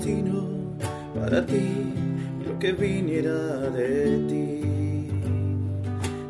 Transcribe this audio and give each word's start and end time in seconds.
destino 0.00 0.78
para 1.14 1.44
ti 1.44 1.92
lo 2.46 2.58
que 2.58 2.72
viniera 2.72 3.70
de 3.70 4.16
ti. 4.28 4.46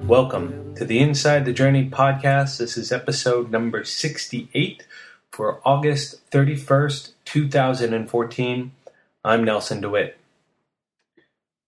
Welcome 0.08 0.74
to 0.74 0.84
the 0.84 0.98
Inside 0.98 1.44
the 1.44 1.52
Journey 1.52 1.88
podcast. 1.88 2.58
This 2.58 2.76
is 2.76 2.90
episode 2.90 3.52
number 3.52 3.84
68 3.84 4.84
for 5.30 5.60
August 5.64 6.28
31st, 6.32 7.12
2014. 7.24 8.72
I'm 9.24 9.44
Nelson 9.44 9.80
DeWitt. 9.80 10.18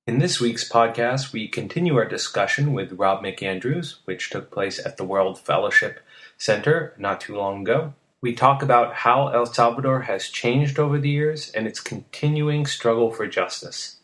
In 0.09 0.19
this 0.19 0.41
week's 0.41 0.69
podcast, 0.69 1.33
we 1.33 1.47
continue 1.47 1.97
our 1.97 2.05
discussion 2.05 2.73
with 2.73 2.99
Rob 2.99 3.23
McAndrews, 3.23 3.99
which 4.07 4.31
took 4.31 4.51
place 4.51 4.85
at 4.85 4.97
the 4.97 5.05
World 5.05 5.39
Fellowship 5.39 6.01
Center 6.37 6.95
not 6.99 7.21
too 7.21 7.37
long 7.37 7.61
ago. 7.61 7.95
We 8.23 8.35
talk 8.35 8.63
about 8.63 8.95
how 8.95 9.29
El 9.29 9.47
Salvador 9.47 10.03
has 10.03 10.29
changed 10.29 10.79
over 10.79 10.99
the 10.99 11.11
years 11.11 11.51
and 11.51 11.67
its 11.67 11.81
continuing 11.81 12.67
struggle 12.67 13.11
for 13.11 13.27
justice. 13.27 13.97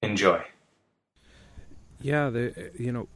Enjoy. 0.00 0.44
Yeah, 2.00 2.30
the, 2.30 2.70
you 2.78 2.92
know, 2.92 3.08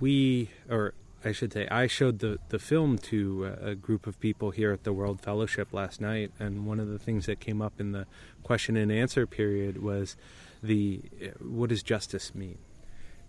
we, 0.00 0.50
or 0.70 0.94
I 1.24 1.32
should 1.32 1.52
say, 1.52 1.68
I 1.68 1.86
showed 1.86 2.20
the, 2.20 2.38
the 2.48 2.58
film 2.58 2.96
to 2.98 3.56
a 3.60 3.74
group 3.74 4.06
of 4.06 4.18
people 4.20 4.52
here 4.52 4.72
at 4.72 4.84
the 4.84 4.92
World 4.92 5.20
Fellowship 5.20 5.72
last 5.72 6.00
night, 6.00 6.30
and 6.38 6.64
one 6.64 6.80
of 6.80 6.88
the 6.88 6.98
things 6.98 7.26
that 7.26 7.40
came 7.40 7.60
up 7.60 7.80
in 7.80 7.92
the 7.92 8.06
question 8.42 8.76
and 8.76 8.90
answer 8.90 9.26
period 9.26 9.82
was 9.82 10.16
the 10.62 11.02
what 11.40 11.68
does 11.70 11.82
justice 11.82 12.34
mean? 12.34 12.58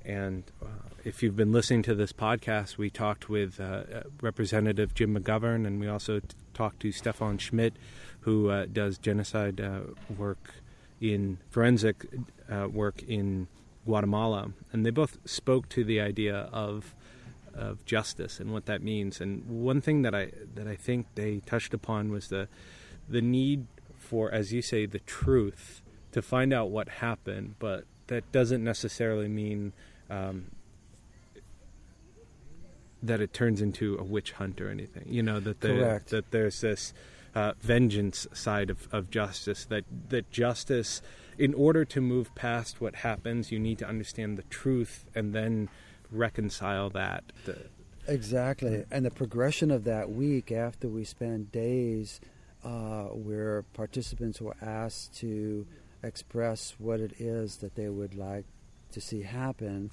And 0.09 0.43
uh, 0.59 0.65
if 1.03 1.21
you've 1.21 1.35
been 1.35 1.51
listening 1.51 1.83
to 1.83 1.93
this 1.93 2.11
podcast, 2.11 2.79
we 2.79 2.89
talked 2.89 3.29
with 3.29 3.59
uh, 3.59 3.83
Representative 4.21 4.95
Jim 4.95 5.15
McGovern, 5.15 5.67
and 5.67 5.79
we 5.79 5.87
also 5.87 6.19
t- 6.19 6.27
talked 6.55 6.79
to 6.79 6.91
Stefan 6.91 7.37
Schmitt, 7.37 7.75
who 8.21 8.49
uh, 8.49 8.65
does 8.65 8.97
genocide 8.97 9.61
uh, 9.61 9.81
work 10.17 10.55
in 10.99 11.37
forensic 11.51 12.07
uh, 12.51 12.67
work 12.67 13.03
in 13.03 13.47
Guatemala. 13.85 14.51
And 14.73 14.83
they 14.83 14.89
both 14.89 15.19
spoke 15.25 15.69
to 15.69 15.83
the 15.83 16.01
idea 16.01 16.49
of 16.51 16.95
of 17.53 17.85
justice 17.85 18.39
and 18.39 18.51
what 18.51 18.65
that 18.65 18.81
means. 18.81 19.21
And 19.21 19.45
one 19.47 19.79
thing 19.79 20.01
that 20.01 20.15
I 20.15 20.31
that 20.55 20.67
I 20.67 20.75
think 20.75 21.05
they 21.13 21.41
touched 21.45 21.75
upon 21.75 22.09
was 22.09 22.29
the 22.29 22.47
the 23.07 23.21
need 23.21 23.67
for, 23.99 24.31
as 24.31 24.51
you 24.53 24.63
say, 24.63 24.87
the 24.87 24.99
truth 24.99 25.83
to 26.13 26.23
find 26.23 26.51
out 26.51 26.71
what 26.71 26.89
happened, 26.89 27.55
but 27.59 27.85
that 28.07 28.31
doesn't 28.31 28.63
necessarily 28.63 29.27
mean 29.27 29.71
um, 30.09 30.45
that 33.01 33.21
it 33.21 33.33
turns 33.33 33.61
into 33.61 33.97
a 33.97 34.03
witch 34.03 34.33
hunt 34.33 34.59
or 34.59 34.69
anything. 34.69 35.05
You 35.07 35.23
know 35.23 35.39
that 35.39 35.61
the, 35.61 36.01
that 36.09 36.31
there's 36.31 36.61
this 36.61 36.93
uh, 37.35 37.53
vengeance 37.61 38.27
side 38.33 38.69
of, 38.69 38.87
of 38.91 39.09
justice. 39.09 39.65
That 39.65 39.85
that 40.09 40.31
justice, 40.31 41.01
in 41.37 41.53
order 41.53 41.85
to 41.85 42.01
move 42.01 42.33
past 42.35 42.81
what 42.81 42.95
happens, 42.95 43.51
you 43.51 43.59
need 43.59 43.77
to 43.79 43.87
understand 43.87 44.37
the 44.37 44.43
truth 44.43 45.05
and 45.15 45.33
then 45.33 45.69
reconcile 46.11 46.89
that. 46.91 47.23
The, 47.45 47.67
exactly, 48.07 48.83
and 48.91 49.05
the 49.05 49.11
progression 49.11 49.71
of 49.71 49.83
that 49.85 50.09
week 50.09 50.51
after 50.51 50.87
we 50.87 51.03
spent 51.03 51.51
days 51.51 52.19
uh, 52.63 53.03
where 53.05 53.63
participants 53.73 54.41
were 54.41 54.55
asked 54.61 55.15
to 55.19 55.65
express 56.03 56.75
what 56.77 56.99
it 56.99 57.13
is 57.19 57.57
that 57.57 57.75
they 57.75 57.89
would 57.89 58.15
like 58.15 58.45
to 58.91 59.01
see 59.01 59.21
happen. 59.21 59.91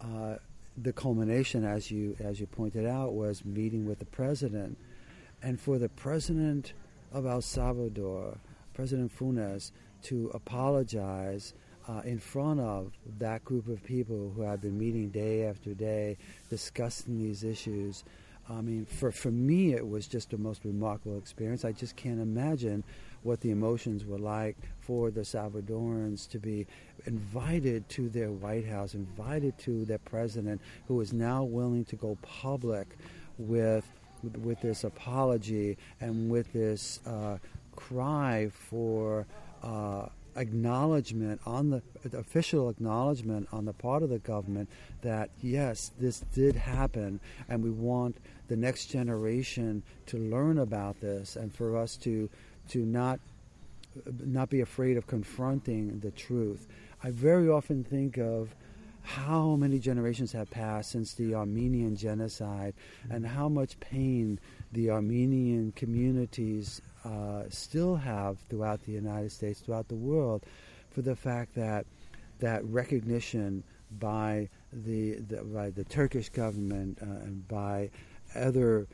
Uh, 0.00 0.36
the 0.76 0.92
culmination, 0.92 1.64
as 1.64 1.90
you 1.90 2.16
as 2.18 2.40
you 2.40 2.46
pointed 2.46 2.86
out, 2.86 3.14
was 3.14 3.44
meeting 3.44 3.86
with 3.86 3.98
the 3.98 4.06
president, 4.06 4.76
and 5.42 5.60
for 5.60 5.78
the 5.78 5.88
president 5.88 6.72
of 7.12 7.26
El 7.26 7.40
Salvador, 7.40 8.38
President 8.74 9.16
Funes, 9.16 9.70
to 10.02 10.30
apologize 10.34 11.54
uh, 11.88 12.00
in 12.04 12.18
front 12.18 12.60
of 12.60 12.92
that 13.18 13.44
group 13.44 13.68
of 13.68 13.82
people 13.84 14.32
who 14.34 14.42
had 14.42 14.60
been 14.60 14.78
meeting 14.78 15.10
day 15.10 15.44
after 15.44 15.74
day, 15.74 16.16
discussing 16.50 17.18
these 17.18 17.44
issues. 17.44 18.04
I 18.48 18.60
mean, 18.60 18.84
for, 18.84 19.10
for 19.10 19.30
me, 19.30 19.72
it 19.72 19.86
was 19.88 20.06
just 20.06 20.30
the 20.30 20.38
most 20.38 20.64
remarkable 20.64 21.16
experience. 21.18 21.64
I 21.64 21.72
just 21.72 21.96
can't 21.96 22.20
imagine 22.20 22.84
what 23.22 23.40
the 23.40 23.50
emotions 23.50 24.04
were 24.04 24.18
like 24.18 24.56
for 24.80 25.10
the 25.10 25.22
Salvadorans 25.22 26.28
to 26.30 26.38
be 26.38 26.66
invited 27.06 27.88
to 27.90 28.10
their 28.10 28.30
White 28.30 28.66
House, 28.66 28.94
invited 28.94 29.56
to 29.60 29.86
their 29.86 29.98
president, 29.98 30.60
who 30.88 31.00
is 31.00 31.12
now 31.14 31.42
willing 31.42 31.86
to 31.86 31.96
go 31.96 32.18
public 32.22 32.96
with 33.38 33.84
with 34.42 34.58
this 34.62 34.84
apology 34.84 35.76
and 36.00 36.30
with 36.30 36.50
this 36.54 37.00
uh, 37.06 37.36
cry 37.76 38.48
for 38.50 39.26
uh, 39.62 40.06
acknowledgement 40.36 41.40
on 41.46 41.70
the, 41.70 41.82
official 42.16 42.68
acknowledgement 42.68 43.48
on 43.52 43.64
the 43.64 43.72
part 43.72 44.02
of 44.02 44.10
the 44.10 44.18
government 44.18 44.68
that 45.02 45.30
yes, 45.42 45.92
this 45.98 46.20
did 46.34 46.56
happen, 46.56 47.20
and 47.48 47.62
we 47.62 47.70
want 47.70 48.16
the 48.48 48.56
next 48.56 48.86
generation 48.86 49.82
to 50.06 50.18
learn 50.18 50.58
about 50.58 51.00
this 51.00 51.36
and 51.36 51.54
for 51.54 51.76
us 51.76 51.96
to 51.96 52.28
to 52.68 52.78
not 52.80 53.20
not 54.24 54.50
be 54.50 54.60
afraid 54.60 54.96
of 54.96 55.06
confronting 55.06 56.00
the 56.00 56.10
truth. 56.10 56.66
I 57.02 57.10
very 57.10 57.48
often 57.48 57.84
think 57.84 58.18
of 58.18 58.54
how 59.04 59.54
many 59.54 59.78
generations 59.78 60.32
have 60.32 60.50
passed 60.50 60.90
since 60.90 61.12
the 61.12 61.34
Armenian 61.34 61.94
genocide 61.94 62.72
and 63.10 63.26
how 63.26 63.50
much 63.50 63.78
pain 63.78 64.40
the 64.72 64.90
Armenian 64.90 65.72
communities 65.72 66.80
uh, 67.04 67.42
still 67.50 67.96
have 67.96 68.38
throughout 68.48 68.82
the 68.84 68.92
United 68.92 69.30
States, 69.30 69.60
throughout 69.60 69.88
the 69.88 69.94
world, 69.94 70.42
for 70.90 71.02
the 71.02 71.14
fact 71.14 71.54
that 71.54 71.86
that 72.40 72.64
recognition 72.64 73.62
by 74.00 74.48
the, 74.72 75.16
the 75.16 75.44
by 75.44 75.68
the 75.68 75.84
Turkish 75.84 76.30
government 76.30 76.98
uh, 77.02 77.04
and 77.04 77.46
by 77.46 77.90
other 78.34 78.86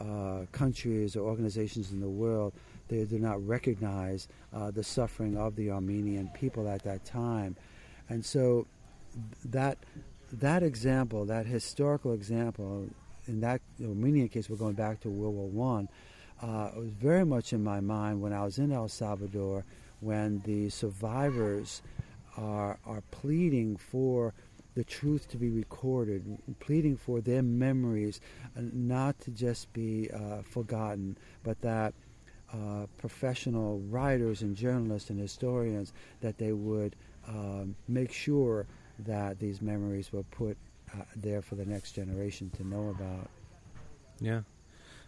uh, 0.00 0.46
countries 0.50 1.14
or 1.14 1.28
organizations 1.28 1.92
in 1.92 2.00
the 2.00 2.08
world, 2.08 2.54
they 2.88 3.04
do 3.04 3.18
not 3.18 3.46
recognize 3.46 4.28
uh, 4.54 4.70
the 4.70 4.82
suffering 4.82 5.36
of 5.36 5.56
the 5.56 5.70
Armenian 5.70 6.30
people 6.32 6.66
at 6.66 6.82
that 6.84 7.04
time, 7.04 7.54
and 8.08 8.24
so 8.24 8.66
that 9.44 9.78
that 10.32 10.62
example, 10.62 11.24
that 11.26 11.46
historical 11.46 12.12
example, 12.12 12.86
in 13.26 13.40
that 13.40 13.60
Armenian 13.82 14.28
case, 14.28 14.50
we're 14.50 14.56
going 14.56 14.74
back 14.74 15.00
to 15.00 15.08
World 15.08 15.34
War 15.34 15.48
One. 15.48 15.88
Uh, 16.40 16.70
was 16.76 16.90
very 16.90 17.24
much 17.24 17.52
in 17.52 17.64
my 17.64 17.80
mind 17.80 18.20
when 18.20 18.32
I 18.32 18.44
was 18.44 18.58
in 18.58 18.70
El 18.70 18.88
Salvador, 18.88 19.64
when 20.00 20.40
the 20.44 20.68
survivors 20.68 21.82
are 22.36 22.78
are 22.86 23.02
pleading 23.10 23.76
for 23.76 24.34
the 24.74 24.84
truth 24.84 25.28
to 25.28 25.36
be 25.36 25.48
recorded, 25.48 26.38
pleading 26.60 26.96
for 26.96 27.20
their 27.20 27.42
memories 27.42 28.20
uh, 28.56 28.60
not 28.72 29.18
to 29.20 29.32
just 29.32 29.72
be 29.72 30.08
uh, 30.12 30.42
forgotten, 30.42 31.16
but 31.42 31.60
that 31.62 31.92
uh, 32.52 32.86
professional 32.96 33.80
writers 33.90 34.42
and 34.42 34.54
journalists 34.54 35.10
and 35.10 35.18
historians 35.18 35.92
that 36.20 36.38
they 36.38 36.52
would 36.52 36.94
um, 37.26 37.74
make 37.88 38.12
sure 38.12 38.66
that 39.00 39.38
these 39.38 39.60
memories 39.60 40.12
were 40.12 40.24
put 40.24 40.56
uh, 40.92 41.02
there 41.16 41.42
for 41.42 41.54
the 41.54 41.64
next 41.64 41.92
generation 41.92 42.50
to 42.56 42.66
know 42.66 42.88
about. 42.90 43.28
Yeah, 44.20 44.40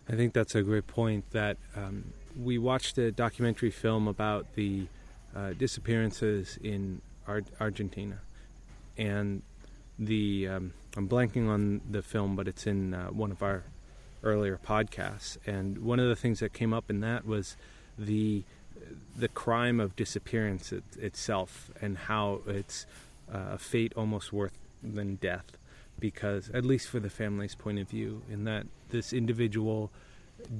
I 0.08 0.12
think 0.12 0.32
that's 0.32 0.54
a 0.54 0.62
great 0.62 0.86
point. 0.86 1.30
That 1.30 1.56
um, 1.76 2.12
we 2.38 2.58
watched 2.58 2.98
a 2.98 3.10
documentary 3.10 3.70
film 3.70 4.06
about 4.06 4.54
the 4.54 4.86
uh, 5.34 5.52
disappearances 5.52 6.58
in 6.62 7.00
Ar- 7.26 7.42
Argentina, 7.60 8.18
and 8.96 9.42
the 9.98 10.48
um, 10.48 10.72
I'm 10.96 11.08
blanking 11.08 11.48
on 11.48 11.80
the 11.88 12.02
film, 12.02 12.36
but 12.36 12.48
it's 12.48 12.66
in 12.66 12.94
uh, 12.94 13.08
one 13.08 13.30
of 13.30 13.42
our 13.42 13.64
earlier 14.22 14.58
podcasts. 14.58 15.38
And 15.46 15.78
one 15.78 15.98
of 15.98 16.08
the 16.08 16.16
things 16.16 16.40
that 16.40 16.52
came 16.52 16.72
up 16.72 16.90
in 16.90 17.00
that 17.00 17.26
was 17.26 17.56
the 17.98 18.44
the 19.16 19.28
crime 19.28 19.78
of 19.78 19.94
disappearance 19.94 20.72
it, 20.72 20.84
itself 20.98 21.70
and 21.82 21.96
how 21.96 22.40
it's 22.46 22.86
a 23.32 23.58
fate 23.58 23.92
almost 23.96 24.32
worse 24.32 24.52
than 24.82 25.16
death 25.16 25.56
because 25.98 26.50
at 26.50 26.64
least 26.64 26.88
for 26.88 27.00
the 27.00 27.10
family's 27.10 27.54
point 27.54 27.78
of 27.78 27.88
view 27.88 28.22
in 28.30 28.44
that 28.44 28.66
this 28.88 29.12
individual 29.12 29.90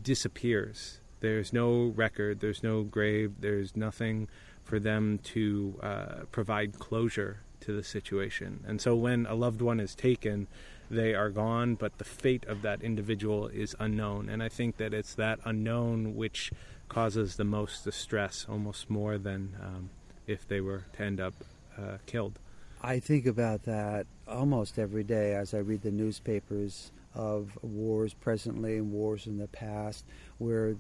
disappears 0.02 1.00
there's 1.20 1.52
no 1.52 1.86
record 1.96 2.40
there's 2.40 2.62
no 2.62 2.82
grave 2.82 3.32
there's 3.40 3.74
nothing 3.74 4.28
for 4.62 4.78
them 4.78 5.18
to 5.24 5.74
uh, 5.82 6.24
provide 6.30 6.78
closure 6.78 7.40
to 7.60 7.72
the 7.72 7.82
situation. 7.82 8.64
And 8.66 8.80
so 8.80 8.94
when 8.96 9.26
a 9.26 9.34
loved 9.34 9.62
one 9.62 9.80
is 9.80 9.94
taken, 9.94 10.46
they 10.90 11.14
are 11.14 11.30
gone, 11.30 11.74
but 11.74 11.98
the 11.98 12.04
fate 12.04 12.44
of 12.46 12.62
that 12.62 12.82
individual 12.82 13.48
is 13.48 13.76
unknown. 13.78 14.28
And 14.28 14.42
I 14.42 14.48
think 14.48 14.76
that 14.78 14.92
it's 14.92 15.14
that 15.14 15.38
unknown 15.44 16.16
which 16.16 16.52
causes 16.88 17.36
the 17.36 17.44
most 17.44 17.84
distress, 17.84 18.46
almost 18.48 18.90
more 18.90 19.18
than 19.18 19.56
um, 19.62 19.90
if 20.26 20.48
they 20.48 20.60
were 20.60 20.84
to 20.94 21.02
end 21.02 21.20
up 21.20 21.34
uh, 21.78 21.98
killed. 22.06 22.38
I 22.82 22.98
think 22.98 23.26
about 23.26 23.64
that 23.64 24.06
almost 24.26 24.78
every 24.78 25.04
day 25.04 25.34
as 25.34 25.52
I 25.52 25.58
read 25.58 25.82
the 25.82 25.90
newspapers 25.90 26.92
of 27.14 27.58
wars 27.62 28.14
presently 28.14 28.78
and 28.78 28.90
wars 28.90 29.26
in 29.26 29.36
the 29.36 29.48
past, 29.48 30.04
where 30.38 30.76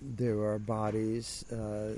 there 0.00 0.38
are 0.40 0.58
bodies 0.58 1.44
uh, 1.50 1.94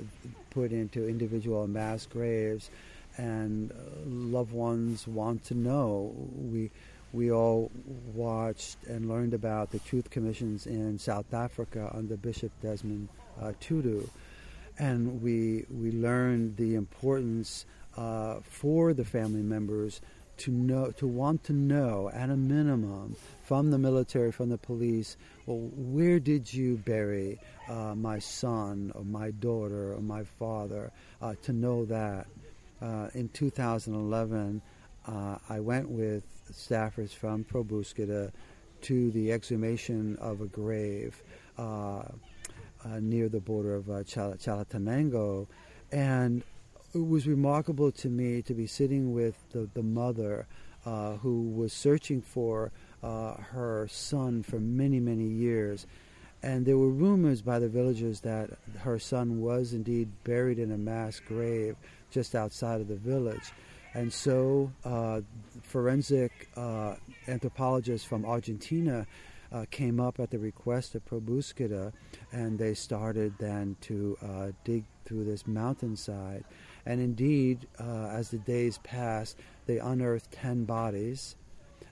put 0.49 0.71
into 0.71 1.07
individual 1.07 1.67
mass 1.67 2.07
graves, 2.07 2.71
and 3.17 3.71
uh, 3.71 3.75
loved 4.05 4.51
ones 4.51 5.07
want 5.07 5.43
to 5.45 5.53
know. 5.53 6.13
We 6.35 6.71
we 7.11 7.31
all 7.31 7.69
watched 8.15 8.77
and 8.87 9.07
learned 9.07 9.35
about 9.35 9.69
the 9.69 9.77
truth 9.79 10.09
commissions 10.09 10.65
in 10.65 10.97
South 10.97 11.31
Africa 11.31 11.91
under 11.93 12.17
Bishop 12.17 12.51
Desmond 12.63 13.07
uh, 13.39 13.53
Tutu, 13.59 14.07
and 14.79 15.21
we 15.21 15.65
we 15.69 15.91
learned 15.91 16.57
the 16.57 16.73
importance 16.73 17.67
uh, 17.97 18.39
for 18.41 18.93
the 18.93 19.05
family 19.05 19.41
members 19.41 20.01
to 20.35 20.51
know 20.51 20.91
to 20.91 21.05
want 21.05 21.43
to 21.43 21.53
know 21.53 22.09
at 22.13 22.29
a 22.29 22.35
minimum 22.35 23.15
from 23.43 23.69
the 23.69 23.77
military 23.77 24.31
from 24.31 24.49
the 24.49 24.57
police 24.57 25.15
well 25.45 25.69
where 25.75 26.19
did 26.19 26.51
you 26.51 26.75
bury 26.77 27.39
uh, 27.69 27.93
my 27.93 28.17
son 28.17 28.91
or 28.95 29.03
my 29.03 29.29
daughter 29.31 29.93
or 29.93 30.01
my 30.01 30.23
father 30.23 30.91
uh, 31.21 31.33
to 31.43 31.53
know 31.53 31.85
that? 31.85 32.27
Uh, 32.81 33.07
in 33.13 33.29
2011 33.29 34.61
uh, 35.07 35.37
I 35.49 35.59
went 35.59 35.89
with 35.89 36.23
staffers 36.51 37.11
from 37.11 37.43
Pro-Búsqueda 37.43 38.31
to 38.81 39.11
the 39.11 39.31
exhumation 39.31 40.17
of 40.17 40.41
a 40.41 40.45
grave 40.45 41.21
uh, 41.57 41.61
uh, 41.61 42.07
near 42.99 43.29
the 43.29 43.39
border 43.39 43.75
of 43.75 43.85
Chal- 44.07 44.33
Chalatenango. 44.33 45.47
And 45.91 46.43
it 46.93 47.07
was 47.07 47.27
remarkable 47.27 47.91
to 47.91 48.09
me 48.09 48.41
to 48.43 48.53
be 48.53 48.67
sitting 48.67 49.13
with 49.13 49.35
the, 49.51 49.69
the 49.73 49.83
mother 49.83 50.45
uh, 50.85 51.13
who 51.17 51.49
was 51.49 51.73
searching 51.73 52.21
for 52.21 52.71
uh, 53.01 53.33
her 53.35 53.87
son 53.89 54.43
for 54.43 54.59
many, 54.59 54.99
many 54.99 55.27
years. 55.27 55.87
And 56.43 56.65
there 56.65 56.77
were 56.77 56.89
rumors 56.89 57.41
by 57.41 57.59
the 57.59 57.69
villagers 57.69 58.19
that 58.21 58.49
her 58.79 58.99
son 58.99 59.41
was 59.41 59.73
indeed 59.73 60.09
buried 60.23 60.59
in 60.59 60.71
a 60.71 60.77
mass 60.77 61.19
grave 61.19 61.77
just 62.11 62.35
outside 62.35 62.81
of 62.81 62.87
the 62.87 62.95
village. 62.95 63.53
And 63.93 64.11
so, 64.11 64.71
uh, 64.83 65.21
forensic 65.61 66.49
uh, 66.55 66.95
anthropologists 67.27 68.05
from 68.05 68.25
Argentina 68.25 69.05
uh, 69.51 69.65
came 69.69 69.99
up 69.99 70.19
at 70.19 70.31
the 70.31 70.39
request 70.39 70.95
of 70.95 71.05
Pro-Búsqueda, 71.05 71.93
and 72.31 72.57
they 72.57 72.73
started 72.73 73.33
then 73.39 73.77
to 73.81 74.17
uh, 74.21 74.47
dig 74.63 74.83
through 75.05 75.25
this 75.25 75.45
mountainside. 75.45 76.43
And 76.85 76.99
indeed, 76.99 77.67
uh, 77.79 78.07
as 78.07 78.29
the 78.29 78.37
days 78.37 78.79
passed, 78.83 79.37
they 79.65 79.79
unearthed 79.79 80.31
10 80.31 80.65
bodies. 80.65 81.35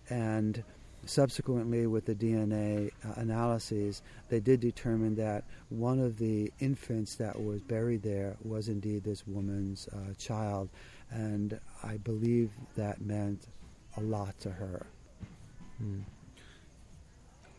And 0.09 0.63
subsequently, 1.05 1.87
with 1.87 2.05
the 2.05 2.15
DNA 2.15 2.91
uh, 3.05 3.13
analyses, 3.15 4.01
they 4.29 4.39
did 4.39 4.59
determine 4.59 5.15
that 5.15 5.45
one 5.69 5.99
of 5.99 6.17
the 6.17 6.51
infants 6.59 7.15
that 7.15 7.41
was 7.41 7.61
buried 7.61 8.03
there 8.03 8.35
was 8.43 8.67
indeed 8.67 9.03
this 9.03 9.25
woman's 9.25 9.87
uh, 9.87 10.13
child. 10.17 10.69
And 11.09 11.59
I 11.83 11.97
believe 11.97 12.51
that 12.75 13.01
meant 13.01 13.47
a 13.97 14.01
lot 14.01 14.39
to 14.41 14.51
her. 14.51 14.85
Hmm. 15.77 15.99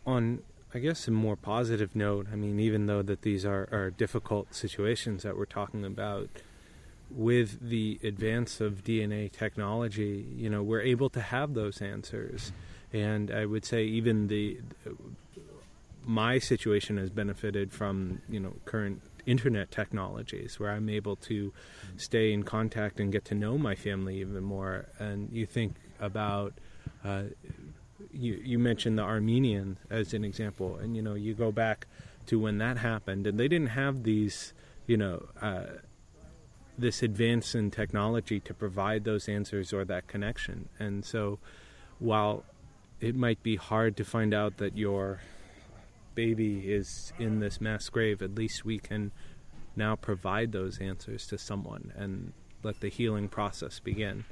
On 0.05 0.43
I 0.75 0.79
guess 0.79 1.07
a 1.07 1.11
more 1.11 1.37
positive 1.37 1.95
note, 1.95 2.29
I 2.33 2.37
mean, 2.37 2.59
even 2.59 2.87
though 2.87 3.03
that 3.03 3.23
these 3.23 3.45
are, 3.45 3.69
are 3.71 3.91
difficult 3.91 4.55
situations 4.55 5.23
that 5.23 5.37
we're 5.37 5.45
talking 5.45 5.85
about, 5.85 6.31
with 7.15 7.69
the 7.69 7.99
advance 8.03 8.61
of 8.61 8.85
DNA 8.85 9.31
technology, 9.31 10.27
you 10.37 10.49
know, 10.49 10.63
we're 10.63 10.83
able 10.83 11.11
to 11.11 11.21
have 11.21 11.55
those 11.55 11.81
answers. 11.83 12.53
And 12.93 13.31
I 13.31 13.47
would 13.47 13.65
say 13.65 13.85
even 13.85 14.29
the 14.29 14.59
my 16.05 16.39
situation 16.39 16.97
has 16.97 17.11
benefited 17.11 17.73
from 17.73 18.21
you 18.29 18.41
know 18.41 18.55
current 18.65 19.01
internet 19.25 19.71
technologies 19.71 20.59
where 20.59 20.71
I'm 20.71 20.89
able 20.89 21.17
to 21.17 21.53
stay 21.97 22.33
in 22.33 22.43
contact 22.43 22.99
and 22.99 23.13
get 23.13 23.25
to 23.27 23.35
know 23.35 23.57
my 23.57 23.75
family 23.75 24.21
even 24.21 24.43
more. 24.43 24.87
And 24.99 25.31
you 25.33 25.47
think 25.47 25.77
about 26.01 26.55
uh, 27.05 27.25
you 28.13 28.41
you 28.45 28.59
mentioned 28.59 28.99
the 28.99 29.03
Armenian 29.03 29.79
as 29.91 30.13
an 30.13 30.25
example, 30.25 30.77
and 30.77 30.97
you 30.97 31.03
know 31.03 31.15
you 31.15 31.35
go 31.35 31.53
back 31.53 31.87
to 32.27 32.39
when 32.39 32.59
that 32.59 32.79
happened, 32.79 33.27
and 33.27 33.39
they 33.39 33.49
didn't 33.49 33.69
have 33.69 34.03
these 34.03 34.53
you 34.87 34.97
know. 34.97 35.27
Uh, 35.41 35.65
this 36.79 37.03
advance 37.03 37.55
in 37.55 37.71
technology 37.71 38.41
to 38.41 38.55
provide 38.55 39.05
those 39.05 39.29
answers 39.29 39.73
or 39.73 39.85
that 39.85 40.07
connection. 40.07 40.69
And 40.79 41.05
so, 41.05 41.39
while 41.99 42.45
it 43.01 43.15
might 43.15 43.43
be 43.43 43.57
hard 43.57 43.97
to 43.97 44.05
find 44.05 44.33
out 44.33 44.57
that 44.59 44.77
your 44.77 45.21
baby 46.15 46.73
is 46.73 47.13
in 47.19 47.41
this 47.41 47.61
mass 47.61 47.89
grave, 47.89 48.23
at 48.23 48.35
least 48.35 48.65
we 48.65 48.79
can 48.79 49.13
now 49.77 49.97
provide 49.97 50.53
those 50.53 50.79
answers 50.79 51.27
to 51.27 51.39
someone 51.39 51.93
and 51.97 52.33
let 52.63 52.81
the 52.81 52.89
healing 52.89 53.29
process 53.29 53.81
begin. 53.81 54.25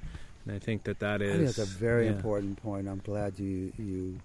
And 0.44 0.54
I 0.54 0.58
think 0.58 0.84
that 0.84 1.00
that 1.00 1.20
is. 1.20 1.30
I 1.30 1.36
think 1.36 1.46
that's 1.56 1.58
a 1.58 1.78
very 1.78 2.06
yeah. 2.06 2.12
important 2.12 2.62
point. 2.62 2.88
I'm 2.88 3.02
glad 3.04 3.38
you 3.38 3.72
you 3.76 4.18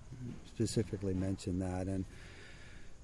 specifically 0.47 1.13
mentioned 1.13 1.61
that. 1.61 1.87
And 1.87 2.05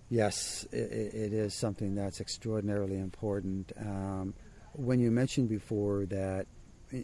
yes, 0.10 0.66
it, 0.72 1.14
it 1.14 1.34
is 1.34 1.54
something 1.54 1.96
that's 1.96 2.22
extraordinarily 2.22 2.98
important. 2.98 3.72
Um, 3.80 4.34
when 4.74 5.00
you 5.00 5.12
mentioned 5.12 5.50
before 5.50 6.06
that, 6.08 6.48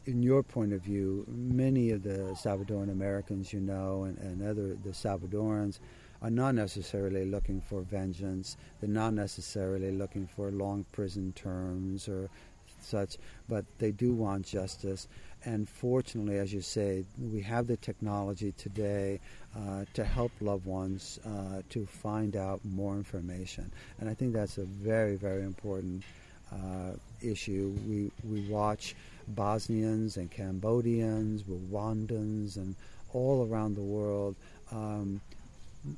in 0.06 0.22
your 0.22 0.44
point 0.44 0.74
of 0.74 0.81
view, 0.81 1.25
many 1.28 1.92
of 1.92 2.04
the 2.04 2.36
Salvadoran 2.36 2.92
Americans 2.92 3.54
you 3.54 3.60
know 3.60 4.04
and, 4.04 4.18
and 4.18 4.42
other 4.42 4.75
the 4.84 4.90
Salvadorans 4.90 5.80
are 6.22 6.30
not 6.30 6.56
necessarily 6.56 7.25
looking 7.25 7.62
for 7.62 7.81
vengeance. 7.81 8.58
They're 8.80 8.90
not 8.90 9.14
necessarily 9.14 9.92
looking 9.92 10.28
for 10.28 10.52
long 10.52 10.86
prison 10.92 11.31
terms 11.34 12.10
or 12.10 12.30
such, 12.81 13.18
but 13.48 13.66
they 13.78 13.92
do 13.92 14.14
want 14.14 14.46
justice. 14.46 15.08
And 15.46 15.69
fortunately, 15.69 16.38
as 16.38 16.52
you 16.52 16.62
say, 16.62 17.06
we 17.18 17.42
have 17.42 17.68
the 17.68 17.78
technology 17.78 18.52
today 18.54 19.19
uh, 19.56 19.86
to 19.94 20.04
help 20.04 20.31
loved 20.42 20.66
ones 20.66 21.19
uh, 21.25 21.62
to 21.69 21.86
find 21.86 22.36
out 22.36 22.60
more 22.66 22.96
information. 22.96 23.72
And 24.00 24.10
I 24.10 24.14
think 24.14 24.34
that's 24.34 24.58
a 24.58 24.66
very, 24.66 25.16
very 25.16 25.44
important 25.44 26.04
uh, 26.52 26.94
issue. 27.22 27.75
We, 27.88 28.12
we 28.24 28.42
watch 28.50 28.96
Bosnians 29.28 30.18
and 30.18 30.31
Cambodians, 30.31 31.44
Rwandans, 31.44 32.58
and 32.58 32.75
all 33.14 33.48
around 33.48 33.75
the 33.75 33.81
world 33.81 34.36
um, 34.72 35.22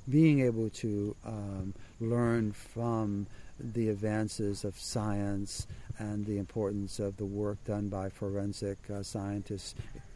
being 0.09 0.41
able 0.41 0.69
to 0.69 1.15
um, 1.25 1.73
learn 1.99 2.51
from 2.51 3.25
the 3.59 3.89
advances 3.89 4.63
of 4.63 4.77
science 4.79 5.67
and 5.97 6.25
the 6.25 6.37
importance 6.37 6.99
of 6.99 7.17
the 7.17 7.25
work 7.25 7.57
done 7.65 7.89
by 7.89 8.09
forensic 8.09 8.77
uh, 8.89 9.03
scientists 9.03 9.75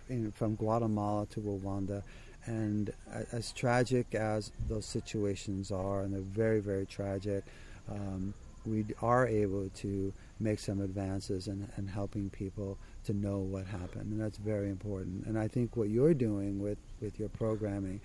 in, 0.10 0.32
from 0.32 0.56
Guatemala 0.56 1.26
to 1.28 1.42
Rwanda. 1.42 2.02
And 2.46 2.92
as 3.32 3.52
tragic 3.52 4.16
as 4.16 4.52
those 4.68 4.86
situations 4.86 5.72
are, 5.72 6.02
and 6.02 6.14
they're 6.14 6.22
very, 6.22 6.60
very 6.60 6.86
tragic, 6.86 7.44
um, 7.90 8.34
we 8.66 8.86
are 9.02 9.28
able 9.28 9.70
to 9.78 10.14
make 10.44 10.60
some 10.60 10.82
advances 10.82 11.48
and, 11.48 11.68
in 11.78 11.88
helping 11.88 12.30
people 12.30 12.78
to 13.06 13.14
know 13.14 13.40
what 13.40 13.66
happened, 13.66 14.12
and 14.12 14.22
that's 14.22 14.38
very 14.38 14.70
important. 14.70 15.26
And 15.26 15.38
I 15.38 15.48
think 15.48 15.76
what 15.76 15.90
you're 15.90 16.14
doing 16.14 16.60
with, 16.60 16.78
with 17.02 17.20
your 17.20 17.30
programming 17.30 18.02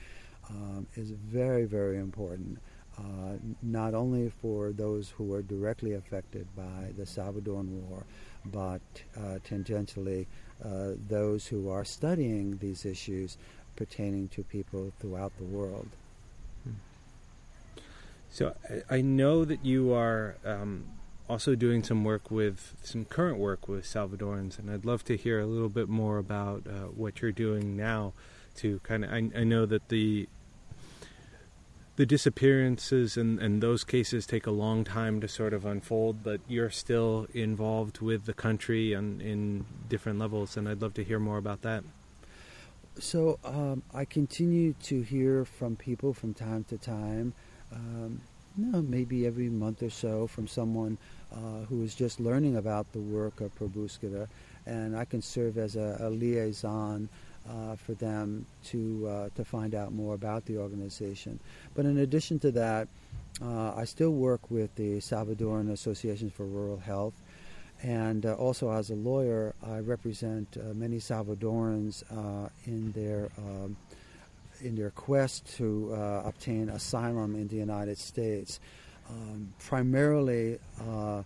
um, 0.51 0.87
is 0.95 1.11
very, 1.11 1.65
very 1.65 1.99
important, 1.99 2.59
uh, 2.97 3.35
not 3.63 3.95
only 3.95 4.31
for 4.31 4.73
those 4.73 5.11
who 5.11 5.35
are 5.35 5.43
directly 5.43 5.95
affected 5.95 6.47
by 6.57 6.93
the 6.97 7.05
Salvadoran 7.05 7.69
War, 7.69 8.05
but 8.47 8.81
uh, 9.17 9.39
tangentially 9.49 10.27
uh, 10.65 10.93
those 11.09 11.47
who 11.47 11.69
are 11.69 11.85
studying 11.85 12.59
these 12.59 12.85
issues 12.85 13.37
pertaining 13.77 14.29
to 14.29 14.43
people 14.43 14.93
throughout 15.01 15.33
the 15.39 15.45
world. 15.45 15.89
So 18.31 18.55
I 18.91 19.01
know 19.01 19.45
that 19.45 19.65
you 19.65 19.93
are 19.95 20.37
um, 20.45 20.85
also 21.29 21.55
doing 21.55 21.83
some 21.83 22.05
work 22.05 22.31
with 22.31 22.75
some 22.83 23.05
current 23.05 23.39
work 23.39 23.69
with 23.69 23.85
Salvadorans, 23.85 24.59
and 24.59 24.71
I'd 24.71 24.85
love 24.85 25.05
to 25.05 25.17
hear 25.17 25.41
a 25.41 25.47
little 25.47 25.69
bit 25.69 25.89
more 25.89 26.19
about 26.19 26.67
uh, 26.67 26.87
what 26.87 27.21
you're 27.21 27.33
doing 27.33 27.77
now. 27.77 28.13
To 28.57 28.81
kind 28.81 29.05
of, 29.05 29.13
I, 29.13 29.31
I, 29.37 29.45
know 29.45 29.67
that 29.67 29.89
the 29.89 30.29
the 31.95 32.05
disappearances 32.05 33.17
and, 33.17 33.39
and 33.39 33.63
those 33.63 33.85
cases 33.85 34.27
take 34.27 34.47
a 34.47 34.51
long 34.51 34.83
time 34.83 35.21
to 35.21 35.29
sort 35.29 35.53
of 35.53 35.65
unfold, 35.65 36.25
but 36.25 36.41
you're 36.49 36.71
still 36.71 37.29
involved 37.35 38.01
with 38.01 38.25
the 38.25 38.35
country 38.35 38.93
and 38.93 39.23
in 39.23 39.65
different 39.89 40.19
levels, 40.19 40.57
and 40.57 40.69
I'd 40.69 40.83
love 40.83 40.95
to 40.95 41.05
hear 41.05 41.21
more 41.21 41.39
about 41.39 41.63
that. 41.63 41.85
So 42.99 43.39
um, 43.45 43.85
I 43.95 44.05
continue 44.05 44.75
to 44.85 45.03
hear 45.03 45.45
from 45.45 45.77
people 45.77 46.13
from 46.13 46.35
time 46.35 46.65
to 46.65 46.79
time 46.79 47.33
um, 47.73 48.21
you 48.57 48.67
know, 48.67 48.83
maybe 48.83 49.27
every 49.27 49.49
month 49.49 49.83
or 49.83 49.91
so 49.91 50.27
from 50.27 50.47
someone 50.47 50.99
uh, 51.33 51.65
who 51.69 51.83
is 51.83 51.95
just 51.95 52.21
learning 52.21 52.57
about 52.57 52.91
the 52.93 52.99
work 52.99 53.41
of 53.41 53.55
Pro-Búsqueda, 53.57 54.29
and 54.67 54.97
I 54.97 55.05
can 55.05 55.23
serve 55.23 55.59
as 55.59 55.77
a, 55.77 55.97
a 56.01 56.11
liaison 56.11 57.09
uh, 57.49 57.77
for 57.77 57.95
them 57.95 58.45
to 58.63 59.09
uh, 59.09 59.29
to 59.35 59.45
find 59.45 59.75
out 59.75 59.93
more 59.93 60.15
about 60.15 60.45
the 60.47 60.59
organization. 60.59 61.39
But 61.75 61.87
in 61.87 61.99
addition 61.99 62.39
to 62.41 62.51
that, 62.53 62.89
uh, 63.43 63.75
I 63.75 63.85
still 63.85 64.11
work 64.11 64.51
with 64.51 64.75
the 64.77 64.99
Salvadoran 64.99 65.71
Association 65.71 66.31
for 66.31 66.45
Rural 66.45 66.79
Health. 66.79 67.15
And 67.83 68.27
uh, 68.27 68.35
also, 68.35 68.71
as 68.73 68.91
a 68.91 68.97
lawyer, 68.97 69.55
I 69.65 69.79
represent 69.79 70.57
many 70.75 70.99
Salvadorans 70.99 72.03
in 72.67 72.93
their 72.93 73.31
um, 73.39 73.77
in 74.61 74.75
their 74.75 74.91
quest 74.91 75.47
to 75.57 75.93
obtain 76.25 76.69
asylum 76.69 77.35
in 77.35 77.49
the 77.49 77.57
United 77.57 77.97
States. 77.99 78.61
Um, 79.11 79.53
primarily, 79.59 80.59
uh, 80.81 81.23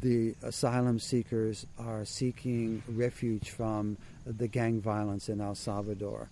the 0.00 0.34
asylum 0.42 0.98
seekers 0.98 1.66
are 1.78 2.04
seeking 2.04 2.82
refuge 2.88 3.50
from 3.50 3.96
the 4.26 4.46
gang 4.46 4.80
violence 4.80 5.28
in 5.28 5.40
El 5.40 5.54
Salvador. 5.54 6.28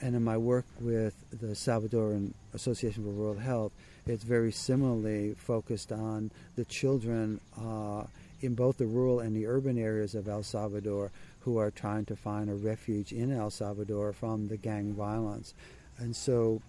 And 0.00 0.16
in 0.16 0.24
my 0.24 0.36
work 0.36 0.64
with 0.80 1.14
the 1.30 1.54
Salvadoran 1.54 2.32
Association 2.54 3.04
for 3.04 3.10
Rural 3.10 3.38
Health, 3.38 3.72
it's 4.06 4.24
very 4.24 4.50
similarly 4.50 5.34
focused 5.34 5.92
on 5.92 6.30
the 6.56 6.64
children 6.64 7.40
uh, 7.60 8.04
in 8.40 8.54
both 8.54 8.78
the 8.78 8.86
rural 8.86 9.20
and 9.20 9.36
the 9.36 9.46
urban 9.46 9.78
areas 9.78 10.14
of 10.14 10.26
El 10.26 10.42
Salvador 10.42 11.10
who 11.40 11.58
are 11.58 11.70
trying 11.70 12.06
to 12.06 12.16
find 12.16 12.48
a 12.48 12.54
refuge 12.54 13.12
in 13.12 13.30
El 13.30 13.50
Salvador 13.50 14.12
from 14.12 14.48
the 14.48 14.56
gang 14.56 14.94
violence. 14.94 15.54
And 15.98 16.16
so 16.16 16.62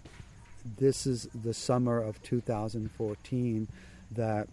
this 0.64 1.06
is 1.06 1.28
the 1.34 1.54
summer 1.54 2.00
of 2.00 2.22
2014 2.22 3.68
that 4.12 4.48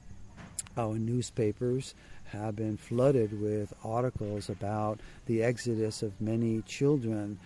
our 0.77 0.95
newspapers 0.95 1.93
have 2.31 2.55
been 2.55 2.77
flooded 2.77 3.41
with 3.41 3.73
articles 3.83 4.49
about 4.49 4.99
the 5.25 5.43
exodus 5.43 6.03
of 6.03 6.19
many 6.21 6.61
children, 6.63 7.39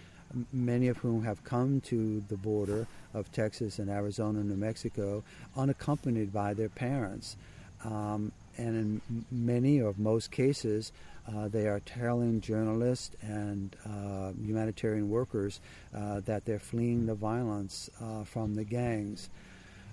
many 0.51 0.87
of 0.87 0.97
whom 0.97 1.23
have 1.23 1.43
come 1.43 1.81
to 1.81 2.21
the 2.29 2.37
border 2.37 2.85
of 3.13 3.31
Texas 3.31 3.79
and 3.79 3.89
Arizona 3.89 4.43
New 4.43 4.55
Mexico 4.55 5.23
unaccompanied 5.55 6.33
by 6.33 6.53
their 6.53 6.69
parents. 6.69 7.37
Um, 7.85 8.31
and 8.57 9.01
in 9.09 9.25
many 9.31 9.81
or 9.81 9.93
most 9.97 10.31
cases, 10.31 10.91
uh, 11.31 11.47
they 11.47 11.67
are 11.67 11.79
telling 11.79 12.41
journalists 12.41 13.15
and 13.21 13.75
uh, 13.85 14.31
humanitarian 14.41 15.09
workers 15.09 15.61
uh, 15.95 16.19
that 16.21 16.45
they're 16.45 16.59
fleeing 16.59 17.05
the 17.05 17.15
violence 17.15 17.89
uh, 18.01 18.23
from 18.23 18.55
the 18.55 18.63
gangs. 18.63 19.29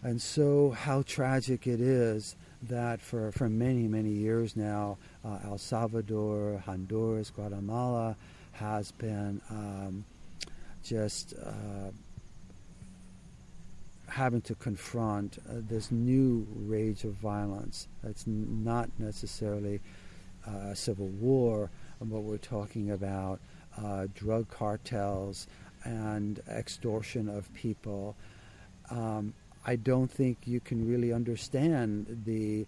And 0.03 0.21
so, 0.21 0.71
how 0.71 1.03
tragic 1.03 1.67
it 1.67 1.81
is 1.81 2.35
that 2.63 3.01
for, 3.01 3.33
for 3.33 3.49
many, 3.49 3.87
many 3.87 4.11
years 4.11 4.57
now, 4.57 4.99
uh, 5.25 5.39
El 5.45 5.59
Salvador, 5.59 6.63
Honduras, 6.65 7.31
Guatemala 7.31 8.17
has 8.53 8.93
been 8.93 9.41
um, 9.51 10.05
just 10.83 11.35
having 14.09 14.41
to 14.41 14.55
confront 14.57 15.39
this 15.69 15.93
new 15.93 16.47
rage 16.67 17.05
of 17.05 17.13
violence. 17.15 17.87
that's 18.03 18.27
not 18.27 18.91
necessarily 18.99 19.81
uh, 20.47 20.75
civil 20.75 21.07
war, 21.07 21.71
but 22.01 22.21
we're 22.21 22.39
talking 22.39 22.91
about 22.91 23.41
uh, 23.77 24.07
drug 24.15 24.49
cartels 24.49 25.47
and 25.85 26.41
extortion 26.49 27.29
of 27.29 27.53
people. 27.55 28.17
Um, 28.91 29.35
I 29.67 29.77
don't 29.77 30.11
think 30.11 30.39
you 30.45 30.61
can 30.61 30.89
really 30.89 31.13
understand 31.13 32.23
the 32.25 32.67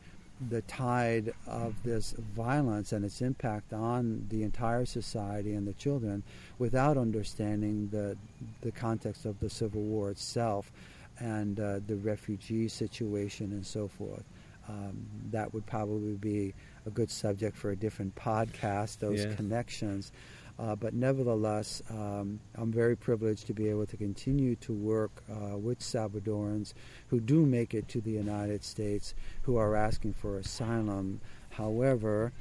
the 0.50 0.62
tide 0.62 1.33
of 1.47 1.81
this 1.85 2.17
violence 2.35 2.93
and 2.93 3.05
its 3.05 3.23
impact 3.23 3.73
on 3.73 4.26
the 4.29 4.43
entire 4.43 4.85
society 4.85 5.55
and 5.55 5.69
the 5.69 5.73
children 5.75 6.21
without 6.59 6.99
understanding 6.99 7.88
the 7.91 8.17
the 8.61 8.73
context 8.73 9.25
of 9.25 9.38
the 9.41 9.49
Civil 9.49 9.83
War 9.83 10.11
itself 10.11 10.73
and 11.19 11.61
uh, 11.61 11.81
the 11.87 11.97
refugee 11.97 12.69
situation 12.69 13.52
and 13.52 13.64
so 13.64 13.88
forth. 13.88 14.25
Um, 14.69 15.07
that 15.31 15.52
would 15.52 15.67
probably 15.67 16.14
be 16.14 16.55
a 16.86 16.90
good 16.90 17.10
subject 17.10 17.56
for 17.56 17.70
a 17.70 17.76
different 17.76 18.14
podcast, 18.14 18.98
those 18.98 19.24
yeah. 19.24 19.34
connections. 19.34 20.12
Uh, 20.58 20.76
but 20.76 20.94
nevertheless, 20.94 21.82
um, 21.90 22.38
I'm 22.54 22.70
very 22.70 22.96
privileged 22.96 23.46
to 23.46 23.54
be 23.54 23.68
able 23.68 23.86
to 23.86 23.96
continue 23.96 24.54
to 24.56 24.72
work 24.72 25.10
uh, 25.30 25.56
with 25.56 25.80
Salvadorans 25.80 26.74
who 27.08 27.20
do 27.20 27.46
make 27.46 27.74
it 27.74 27.88
to 27.88 28.00
the 28.00 28.10
United 28.10 28.62
States 28.62 29.14
who 29.42 29.56
are 29.56 29.74
asking 29.74 30.12
for 30.12 30.38
asylum. 30.38 31.20
However, 31.50 32.32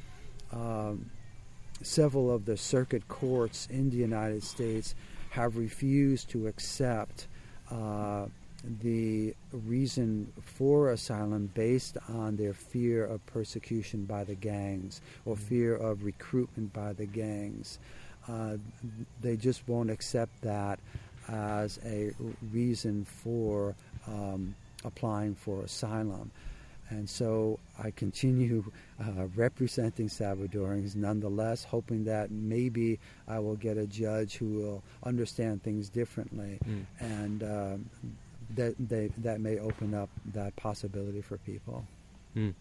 um, 0.52 1.10
several 1.82 2.32
of 2.32 2.46
the 2.46 2.58
circuit 2.58 3.08
courts 3.08 3.68
in 3.72 3.90
the 3.90 3.98
United 3.98 4.44
States 4.44 4.94
have 5.32 5.58
refused 5.58 6.30
to 6.30 6.48
accept 6.48 7.28
uh, 7.72 8.26
the 8.64 9.34
reason 9.52 10.32
for 10.44 10.92
asylum 10.92 11.50
based 11.54 11.98
on 12.10 12.36
their 12.36 12.54
fear 12.54 13.06
of 13.06 13.26
persecution 13.26 14.06
by 14.06 14.24
the 14.24 14.36
gangs 14.36 15.02
or 15.26 15.36
mm-hmm. 15.36 15.46
fear 15.46 15.76
of 15.76 16.04
recruitment 16.04 16.72
by 16.74 16.94
the 16.94 17.06
gangs. 17.06 17.80
Uh, 18.28 18.58
they 19.22 19.36
just 19.36 19.68
won't 19.68 19.90
accept 19.90 20.42
that 20.42 20.80
as 21.28 21.80
a 21.86 22.12
reason 22.52 23.06
for 23.06 23.76
um, 24.08 24.56
applying 24.86 25.36
for 25.36 25.64
asylum. 25.64 26.30
And 26.90 27.10
so 27.10 27.58
I 27.82 27.92
continue 27.92 28.70
uh, 29.00 29.28
representing 29.36 30.10
Salvadorans 30.10 30.96
nonetheless, 30.96 31.64
hoping 31.64 32.04
that 32.04 32.32
maybe 32.32 33.00
I 33.30 33.40
will 33.40 33.56
get 33.56 33.78
a 33.78 33.88
judge 33.88 34.36
who 34.36 34.60
will 34.60 34.84
understand 35.04 35.64
things 35.64 35.90
differently. 35.90 36.60
Mm. 36.68 36.86
And 37.00 37.44
um, 37.44 37.90
that 38.56 38.76
they, 38.80 39.12
that 39.18 39.40
may 39.40 39.60
open 39.60 39.94
up 39.94 40.10
that 40.34 40.56
possibility 40.56 41.22
for 41.22 41.38
people. 41.38 41.86
Mm. 42.36 42.54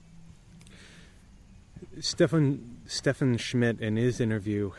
Stefan 2.00 2.78
Stefan 2.86 3.36
Schmitt 3.36 3.80
in 3.80 3.96
his 3.96 4.20
interview 4.20 4.72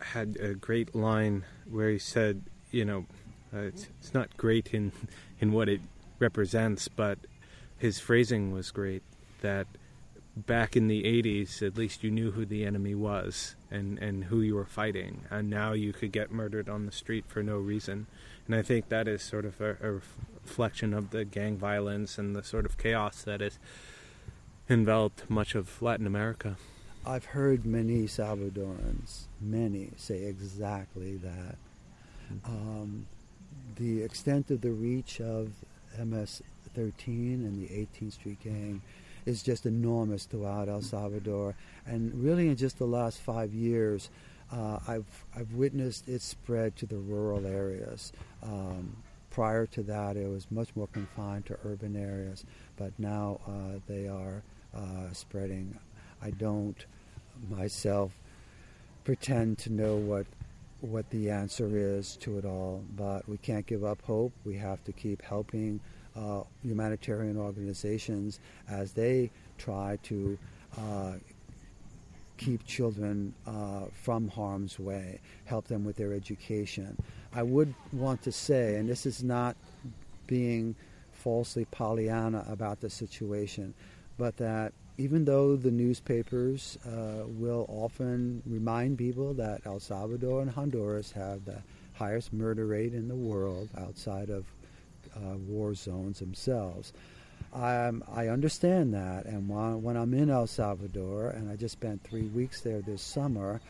had 0.00 0.36
a 0.40 0.54
great 0.54 0.94
line 0.94 1.44
where 1.70 1.90
he 1.90 1.98
said, 1.98 2.42
you 2.70 2.84
know, 2.84 3.06
uh, 3.54 3.60
it's, 3.60 3.88
it's 4.00 4.14
not 4.14 4.36
great 4.36 4.74
in 4.74 4.92
in 5.40 5.52
what 5.52 5.68
it 5.68 5.80
represents, 6.18 6.88
but 6.88 7.18
his 7.78 7.98
phrasing 7.98 8.52
was 8.52 8.70
great. 8.70 9.02
That 9.40 9.66
back 10.36 10.76
in 10.76 10.88
the 10.88 11.02
80s, 11.02 11.66
at 11.66 11.76
least 11.76 12.02
you 12.02 12.10
knew 12.10 12.30
who 12.30 12.46
the 12.46 12.64
enemy 12.64 12.94
was 12.94 13.54
and, 13.70 13.98
and 13.98 14.24
who 14.24 14.40
you 14.40 14.54
were 14.54 14.64
fighting. 14.64 15.24
And 15.30 15.50
now 15.50 15.72
you 15.72 15.92
could 15.92 16.12
get 16.12 16.30
murdered 16.30 16.68
on 16.68 16.86
the 16.86 16.92
street 16.92 17.24
for 17.28 17.42
no 17.42 17.58
reason. 17.58 18.06
And 18.46 18.54
I 18.54 18.62
think 18.62 18.88
that 18.88 19.08
is 19.08 19.22
sort 19.22 19.44
of 19.44 19.60
a, 19.60 19.76
a 19.82 20.00
reflection 20.44 20.92
of 20.92 21.10
the 21.10 21.24
gang 21.24 21.56
violence 21.56 22.18
and 22.18 22.34
the 22.34 22.42
sort 22.42 22.66
of 22.66 22.76
chaos 22.76 23.22
that 23.22 23.40
has 23.40 23.58
enveloped 24.68 25.28
much 25.30 25.54
of 25.54 25.80
Latin 25.80 26.06
America. 26.06 26.56
I've 27.04 27.26
heard 27.26 27.66
many 27.66 28.04
Salvadorans, 28.04 29.24
many, 29.40 29.90
say 29.96 30.24
exactly 30.24 31.16
that. 31.16 31.56
Um, 32.44 33.06
the 33.76 34.02
extent 34.02 34.50
of 34.50 34.60
the 34.60 34.70
reach 34.70 35.20
of 35.20 35.50
MS 35.98 36.42
13 36.74 37.44
and 37.44 37.60
the 37.60 37.72
18th 37.72 38.12
Street 38.12 38.40
Gang 38.42 38.82
is 39.26 39.42
just 39.42 39.66
enormous 39.66 40.24
throughout 40.24 40.68
El 40.68 40.82
Salvador. 40.82 41.54
And 41.86 42.14
really, 42.22 42.48
in 42.48 42.56
just 42.56 42.78
the 42.78 42.86
last 42.86 43.20
five 43.20 43.52
years, 43.52 44.08
uh, 44.52 44.78
I've, 44.86 45.24
I've 45.34 45.52
witnessed 45.52 46.08
it 46.08 46.22
spread 46.22 46.76
to 46.76 46.86
the 46.86 46.98
rural 46.98 47.46
areas. 47.46 48.12
Um, 48.42 48.96
prior 49.30 49.66
to 49.66 49.82
that, 49.84 50.16
it 50.16 50.28
was 50.28 50.50
much 50.50 50.68
more 50.76 50.88
confined 50.88 51.46
to 51.46 51.58
urban 51.64 51.96
areas, 51.96 52.44
but 52.76 52.92
now 52.98 53.40
uh, 53.46 53.78
they 53.88 54.08
are 54.08 54.42
uh, 54.76 55.12
spreading. 55.12 55.78
I 56.22 56.30
don't 56.30 56.84
myself 57.50 58.12
pretend 59.04 59.58
to 59.58 59.72
know 59.72 59.96
what 59.96 60.26
what 60.80 61.08
the 61.10 61.30
answer 61.30 61.68
is 61.76 62.16
to 62.16 62.38
it 62.38 62.44
all, 62.44 62.82
but 62.96 63.28
we 63.28 63.38
can't 63.38 63.64
give 63.66 63.84
up 63.84 64.02
hope. 64.02 64.32
We 64.44 64.56
have 64.56 64.82
to 64.84 64.92
keep 64.92 65.22
helping 65.22 65.78
uh, 66.16 66.42
humanitarian 66.62 67.38
organizations 67.38 68.40
as 68.68 68.92
they 68.92 69.30
try 69.58 69.98
to 70.02 70.36
uh, 70.76 71.12
keep 72.44 72.64
children 72.66 73.34
uh, 73.46 73.86
from 73.92 74.28
harm's 74.28 74.78
way, 74.78 75.20
help 75.44 75.68
them 75.68 75.84
with 75.84 75.96
their 75.96 76.12
education. 76.12 76.96
I 77.34 77.42
would 77.42 77.74
want 77.92 78.22
to 78.22 78.32
say, 78.32 78.76
and 78.76 78.88
this 78.88 79.06
is 79.06 79.22
not 79.22 79.56
being 80.26 80.74
falsely 81.12 81.64
Pollyanna 81.66 82.44
about 82.48 82.80
the 82.80 82.90
situation, 82.90 83.74
but 84.18 84.36
that 84.38 84.72
even 84.98 85.24
though 85.24 85.56
the 85.56 85.70
newspapers 85.70 86.78
uh, 86.86 87.24
will 87.26 87.66
often 87.68 88.42
remind 88.46 88.98
people 88.98 89.34
that 89.34 89.62
El 89.64 89.80
Salvador 89.80 90.42
and 90.42 90.50
Honduras 90.50 91.12
have 91.12 91.44
the 91.44 91.62
highest 91.94 92.32
murder 92.32 92.66
rate 92.66 92.92
in 92.92 93.08
the 93.08 93.14
world 93.14 93.68
outside 93.78 94.30
of 94.30 94.44
uh, 95.16 95.36
war 95.48 95.74
zones 95.74 96.18
themselves, 96.18 96.92
um, 97.52 98.02
I 98.12 98.28
understand 98.28 98.94
that. 98.94 99.26
And 99.26 99.48
when, 99.48 99.82
when, 99.82 99.96
I'm 99.96 100.14
in 100.14 100.30
El 100.30 100.46
Salvador, 100.46 101.30
and 101.30 101.50
I 101.50 101.56
just 101.56 101.72
spent 101.72 102.02
three 102.02 102.28
weeks 102.28 102.60
there 102.62 102.80
this 102.80 103.02
summer, 103.02 103.60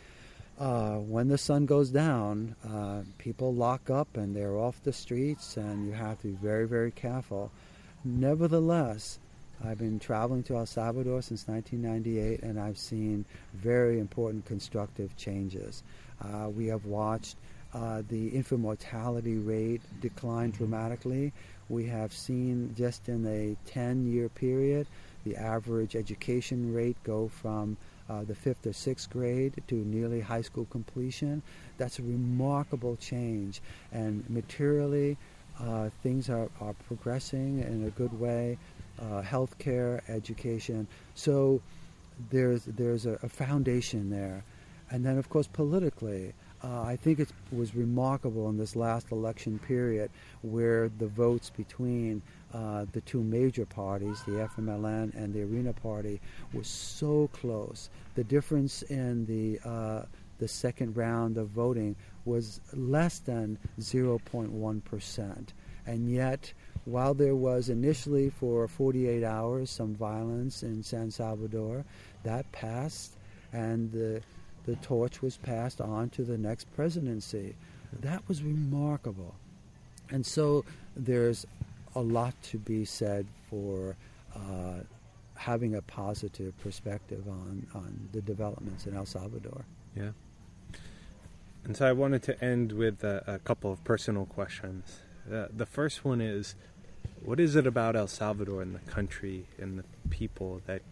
uh, 0.59 0.97
when 0.99 1.29
the 1.29 1.39
sun 1.39 1.67
goes 1.67 1.91
down, 1.91 2.55
uh, 2.69 3.03
people 3.19 3.55
lock 3.55 3.91
up 3.91 4.17
and 4.17 4.37
they're 4.37 4.57
off 4.57 4.83
the 4.85 4.93
streets, 4.93 5.57
and 5.57 5.87
you 5.87 5.93
have 5.93 6.21
to 6.21 6.29
be 6.29 6.35
very, 6.35 6.67
very 6.67 6.91
careful. 6.91 7.51
nevertheless, 8.05 9.19
I've 9.65 9.79
been 9.79 10.01
traveling 10.01 10.43
to 10.45 10.57
El 10.57 10.67
Salvador 10.67 11.23
since 11.23 11.47
1998, 11.47 12.43
and 12.43 12.59
I've 12.59 12.79
seen 12.79 13.25
very 13.55 14.01
important 14.01 14.45
constructive 14.45 15.17
changes. 15.17 15.85
Uh, 16.21 16.49
we 16.49 16.67
have 16.67 16.85
watched 16.85 17.37
uh, 17.75 18.03
the 18.09 18.29
infant 18.29 18.61
mortality 18.61 19.37
rate 19.37 19.81
decline 20.01 20.51
dramatically. 20.51 21.33
We 21.73 21.87
have 21.87 22.12
seen 22.12 22.75
just 22.76 23.09
in 23.09 23.26
a 23.26 23.57
10 23.64 24.12
year 24.12 24.29
period 24.29 24.87
the 25.25 25.37
average 25.37 25.97
education 25.97 26.75
rate 26.75 26.99
go 27.02 27.29
from 27.29 27.79
uh, 28.11 28.25
the 28.25 28.35
fifth 28.35 28.67
or 28.67 28.75
sixth 28.75 29.09
grade 29.09 29.55
to 29.69 29.75
nearly 29.76 30.21
high 30.21 30.43
school 30.43 30.67
completion. 30.67 31.41
That's 31.79 31.99
a 31.99 32.02
remarkable 32.02 32.97
change. 32.97 33.62
And 33.91 34.29
materially, 34.29 35.17
uh, 35.59 35.88
things 36.02 36.29
are, 36.29 36.50
are 36.61 36.75
progressing 36.87 37.61
in 37.61 37.85
a 37.87 37.91
good 37.91 38.21
way. 38.21 38.59
Uh, 39.00 39.23
healthcare, 39.23 40.02
education. 40.11 40.87
So 41.14 41.62
there's 42.29 42.64
there's 42.67 43.07
a, 43.07 43.19
a, 43.23 43.29
foundation 43.31 44.11
there, 44.11 44.45
and 44.91 45.05
then 45.05 45.17
of 45.17 45.31
course 45.31 45.47
politically, 45.47 46.35
uh, 46.64 46.83
I 46.83 46.97
think 46.97 47.19
it 47.19 47.28
was 47.50 47.75
remarkable 47.75 48.49
in 48.49 48.57
this 48.57 48.76
last 48.76 49.11
election 49.11 49.59
period 49.59 50.11
where 50.42 50.90
the 50.99 51.09
votes 51.09 51.50
between 51.50 52.23
uh, 52.54 52.87
the 52.92 53.00
two 53.00 53.23
major 53.23 53.66
parties, 53.66 54.23
the 54.23 54.49
FMLN 54.57 55.14
and 55.14 55.35
the 55.35 55.42
Arena 55.42 55.73
Party, 55.73 56.21
was 56.52 56.69
so 56.69 57.28
close. 57.33 57.90
The 58.14 58.25
difference 58.25 58.83
in 58.83 59.26
the 59.26 59.59
uh, 59.69 60.02
the 60.38 60.49
second 60.49 60.97
round 60.97 61.37
of 61.37 61.49
voting 61.49 61.97
was 62.25 62.61
less 62.73 63.19
than 63.21 63.59
0.1 63.81 64.85
percent, 64.85 65.52
and 65.87 66.11
yet. 66.11 66.52
While 66.85 67.14
there 67.14 67.37
was 67.37 67.69
initially 67.69 68.31
for 68.31 68.66
48 68.66 69.23
hours 69.23 69.71
some 69.71 69.95
violence 69.95 70.64
in 70.64 70.83
San 70.83 71.12
Salvador, 71.12 71.85
that 72.25 72.50
passed, 72.50 73.16
and 73.52 73.92
the 73.92 74.21
the 74.64 74.76
torch 74.76 75.23
was 75.23 75.37
passed 75.37 75.81
on 75.81 76.11
to 76.11 76.23
the 76.23 76.38
next 76.38 76.73
presidency. 76.75 77.54
That 78.00 78.26
was 78.28 78.42
remarkable. 78.42 79.35
And 80.11 80.25
so 80.25 80.64
there's 80.97 81.47
a 81.95 82.00
lot 82.00 82.35
to 82.45 82.59
be 82.59 82.85
said 82.85 83.26
for 83.49 83.97
uh, 84.35 84.81
having 85.35 85.75
a 85.75 85.83
positive 85.83 86.59
perspective 86.61 87.26
on, 87.28 87.66
on 87.75 88.09
the 88.12 88.21
developments 88.23 88.87
in 88.87 88.97
El 88.97 89.07
Salvador. 89.07 89.64
Yeah. 89.97 90.11
And 91.64 91.76
so 91.76 91.87
I 91.87 91.92
wanted 91.92 92.23
to 92.25 92.45
end 92.45 92.73
with 92.73 93.04
a, 93.04 93.23
a 93.26 93.38
couple 93.38 93.71
of 93.73 93.83
personal 93.85 94.26
questions. 94.26 95.00
Uh, 95.33 95.47
the 95.54 95.66
first 95.66 96.04
one 96.04 96.21
is 96.21 96.54
what 97.25 97.38
is 97.38 97.54
it 97.54 97.66
about 97.66 97.95
El 97.95 98.09
Salvador 98.09 98.62
and 98.62 98.75
the 98.75 98.90
country 98.90 99.47
and 99.59 99.78
the 99.78 99.85
people 100.11 100.61
that 100.66 100.83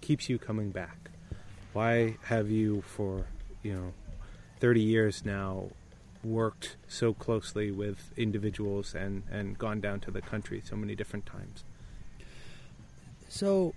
keeps 0.00 0.28
you 0.28 0.38
coming 0.38 0.70
back? 0.70 1.10
Why 1.78 2.16
have 2.24 2.50
you 2.50 2.82
for 2.82 3.24
you 3.62 3.72
know 3.72 3.92
30 4.58 4.80
years 4.80 5.24
now 5.24 5.68
worked 6.24 6.76
so 6.88 7.14
closely 7.14 7.70
with 7.70 8.10
individuals 8.16 8.96
and 8.96 9.22
and 9.30 9.56
gone 9.58 9.80
down 9.80 10.00
to 10.00 10.10
the 10.10 10.20
country 10.20 10.60
so 10.64 10.74
many 10.74 10.96
different 10.96 11.24
times 11.24 11.62
so 13.28 13.74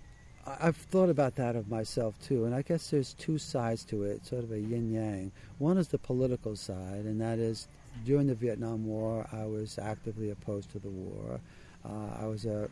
I've 0.48 0.78
thought 0.94 1.10
about 1.10 1.36
that 1.36 1.56
of 1.56 1.70
myself 1.70 2.20
too, 2.20 2.46
and 2.46 2.56
I 2.56 2.64
guess 2.64 2.90
there's 2.90 3.14
two 3.14 3.38
sides 3.38 3.86
to 3.92 4.02
it, 4.02 4.26
sort 4.26 4.44
of 4.44 4.52
a 4.52 4.60
yin 4.60 4.92
yang. 4.92 5.32
One 5.60 5.78
is 5.78 5.90
the 5.90 6.00
political 6.00 6.56
side, 6.56 7.06
and 7.06 7.22
that 7.22 7.38
is 7.38 7.68
during 8.08 8.26
the 8.26 8.34
Vietnam 8.34 8.88
War, 8.88 9.28
I 9.32 9.46
was 9.46 9.78
actively 9.78 10.32
opposed 10.32 10.72
to 10.72 10.80
the 10.80 10.90
war. 10.90 11.40
Uh, 11.86 12.24
I 12.24 12.26
was 12.26 12.46
a 12.46 12.70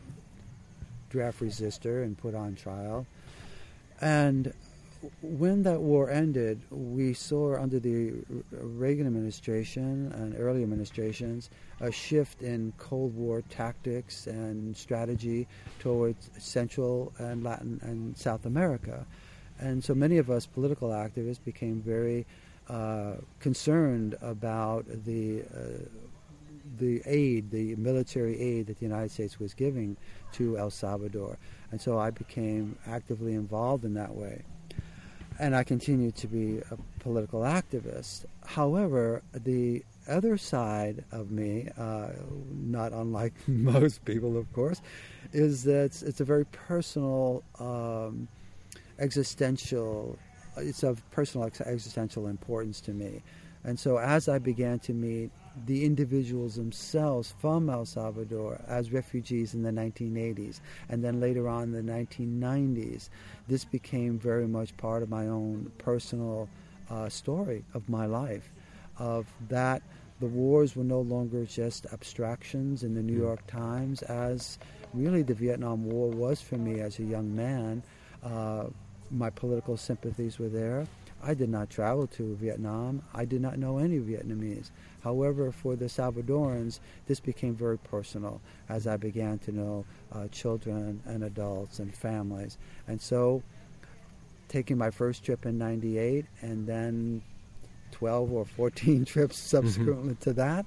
draft 1.10 1.38
resistor 1.38 2.02
and 2.02 2.18
put 2.18 2.34
on 2.34 2.56
trial. 2.56 3.06
And 4.00 4.52
when 5.22 5.62
that 5.62 5.80
war 5.80 6.10
ended, 6.10 6.60
we 6.70 7.14
saw 7.14 7.60
under 7.60 7.80
the 7.80 8.14
Reagan 8.50 9.06
administration 9.06 10.12
and 10.14 10.34
early 10.38 10.62
administrations 10.62 11.50
a 11.80 11.90
shift 11.90 12.42
in 12.42 12.72
Cold 12.76 13.14
War 13.14 13.42
tactics 13.48 14.26
and 14.26 14.76
strategy 14.76 15.48
towards 15.78 16.30
Central 16.38 17.12
and 17.18 17.42
Latin 17.42 17.80
and 17.82 18.16
South 18.16 18.44
America. 18.44 19.06
And 19.58 19.82
so 19.82 19.94
many 19.94 20.18
of 20.18 20.30
us 20.30 20.46
political 20.46 20.90
activists 20.90 21.42
became 21.42 21.80
very 21.80 22.26
uh, 22.68 23.14
concerned 23.38 24.16
about 24.20 24.84
the 25.04 25.42
uh, 25.42 25.84
the 26.78 27.02
aid, 27.04 27.50
the 27.50 27.74
military 27.76 28.38
aid 28.40 28.66
that 28.68 28.78
the 28.78 28.84
United 28.86 29.10
States 29.10 29.40
was 29.40 29.54
giving 29.54 29.96
to 30.32 30.56
El 30.56 30.70
Salvador. 30.70 31.36
And 31.72 31.80
so 31.80 31.98
I 31.98 32.10
became 32.10 32.78
actively 32.86 33.34
involved 33.34 33.84
in 33.84 33.94
that 33.94 34.14
way 34.14 34.44
and 35.40 35.56
I 35.56 35.64
continue 35.64 36.10
to 36.12 36.26
be 36.26 36.58
a 36.70 36.76
political 37.00 37.40
activist. 37.40 38.26
However, 38.44 39.22
the 39.32 39.82
other 40.06 40.36
side 40.36 41.02
of 41.12 41.30
me, 41.30 41.68
uh, 41.78 42.10
not 42.52 42.92
unlike 42.92 43.32
most 43.48 44.04
people, 44.04 44.36
of 44.36 44.52
course, 44.52 44.82
is 45.32 45.64
that 45.64 45.84
it's, 45.86 46.02
it's 46.02 46.20
a 46.20 46.24
very 46.24 46.44
personal, 46.44 47.42
um, 47.58 48.28
existential. 48.98 50.18
It's 50.58 50.82
of 50.82 51.08
personal 51.10 51.50
existential 51.64 52.26
importance 52.26 52.80
to 52.82 52.92
me, 52.92 53.22
and 53.64 53.78
so 53.78 53.98
as 53.98 54.28
I 54.28 54.38
began 54.38 54.78
to 54.80 54.92
meet 54.92 55.30
the 55.66 55.84
individuals 55.84 56.54
themselves 56.54 57.34
from 57.38 57.68
El 57.68 57.84
Salvador 57.84 58.60
as 58.68 58.92
refugees 58.92 59.54
in 59.54 59.62
the 59.62 59.70
1980s 59.70 60.60
and 60.88 61.02
then 61.04 61.20
later 61.20 61.48
on 61.48 61.64
in 61.64 61.72
the 61.72 61.92
1990s. 61.92 63.08
This 63.48 63.64
became 63.64 64.18
very 64.18 64.46
much 64.46 64.76
part 64.76 65.02
of 65.02 65.08
my 65.08 65.26
own 65.26 65.72
personal 65.78 66.48
uh, 66.88 67.08
story 67.08 67.64
of 67.74 67.88
my 67.88 68.06
life, 68.06 68.50
of 68.98 69.26
that 69.48 69.82
the 70.20 70.26
wars 70.26 70.76
were 70.76 70.84
no 70.84 71.00
longer 71.00 71.44
just 71.44 71.86
abstractions 71.92 72.82
in 72.82 72.94
the 72.94 73.02
New 73.02 73.16
mm. 73.16 73.22
York 73.22 73.46
Times, 73.46 74.02
as 74.02 74.58
really 74.92 75.22
the 75.22 75.34
Vietnam 75.34 75.84
War 75.84 76.08
was 76.10 76.40
for 76.40 76.56
me 76.56 76.80
as 76.80 76.98
a 76.98 77.04
young 77.04 77.34
man. 77.34 77.82
Uh, 78.22 78.64
my 79.10 79.30
political 79.30 79.76
sympathies 79.76 80.38
were 80.38 80.48
there. 80.48 80.86
I 81.22 81.34
did 81.34 81.50
not 81.50 81.70
travel 81.70 82.06
to 82.08 82.34
Vietnam. 82.36 83.02
I 83.14 83.24
did 83.24 83.40
not 83.40 83.58
know 83.58 83.78
any 83.78 83.98
Vietnamese. 83.98 84.70
However, 85.02 85.52
for 85.52 85.76
the 85.76 85.86
Salvadorans, 85.86 86.80
this 87.06 87.20
became 87.20 87.54
very 87.54 87.78
personal 87.78 88.40
as 88.68 88.86
I 88.86 88.96
began 88.96 89.38
to 89.40 89.52
know 89.52 89.84
uh, 90.12 90.28
children 90.28 91.02
and 91.06 91.24
adults 91.24 91.78
and 91.78 91.94
families. 91.94 92.58
And 92.88 93.00
so, 93.00 93.42
taking 94.48 94.78
my 94.78 94.90
first 94.90 95.24
trip 95.24 95.46
in 95.46 95.58
98 95.58 96.26
and 96.40 96.66
then 96.66 97.22
12 97.92 98.32
or 98.32 98.44
14 98.44 99.04
trips 99.06 99.36
mm-hmm. 99.36 99.56
subsequently 99.56 100.14
mm-hmm. 100.14 100.22
to 100.22 100.32
that, 100.34 100.66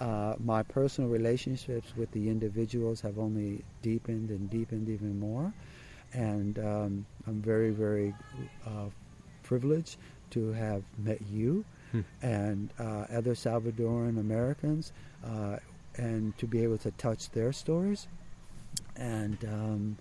uh, 0.00 0.34
my 0.38 0.62
personal 0.62 1.08
relationships 1.08 1.92
with 1.96 2.10
the 2.12 2.28
individuals 2.28 3.00
have 3.00 3.18
only 3.18 3.64
deepened 3.82 4.30
and 4.30 4.50
deepened 4.50 4.88
even 4.88 5.18
more. 5.18 5.52
And 6.12 6.58
um, 6.58 7.06
I'm 7.26 7.40
very, 7.42 7.70
very 7.70 8.14
uh, 8.66 8.88
privileged 9.44 9.96
to 10.30 10.52
have 10.52 10.82
met 10.98 11.20
you 11.30 11.64
hmm. 11.92 12.00
and 12.22 12.70
uh, 12.78 13.06
other 13.12 13.34
Salvadoran 13.34 14.18
Americans 14.18 14.92
uh, 15.24 15.58
and 15.96 16.36
to 16.38 16.46
be 16.46 16.62
able 16.64 16.78
to 16.78 16.90
touch 16.92 17.30
their 17.30 17.52
stories. 17.52 18.08
And 18.96 19.38
um, 19.44 19.98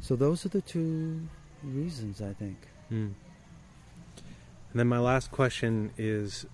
so 0.00 0.16
those 0.16 0.46
are 0.46 0.48
the 0.48 0.62
two 0.62 1.28
reasons, 1.62 2.22
I 2.22 2.32
think. 2.32 2.56
Hmm. 2.88 3.08
And 4.70 4.80
then 4.80 4.86
my 4.86 4.98
last 4.98 5.30
question 5.30 5.92
is 5.98 6.46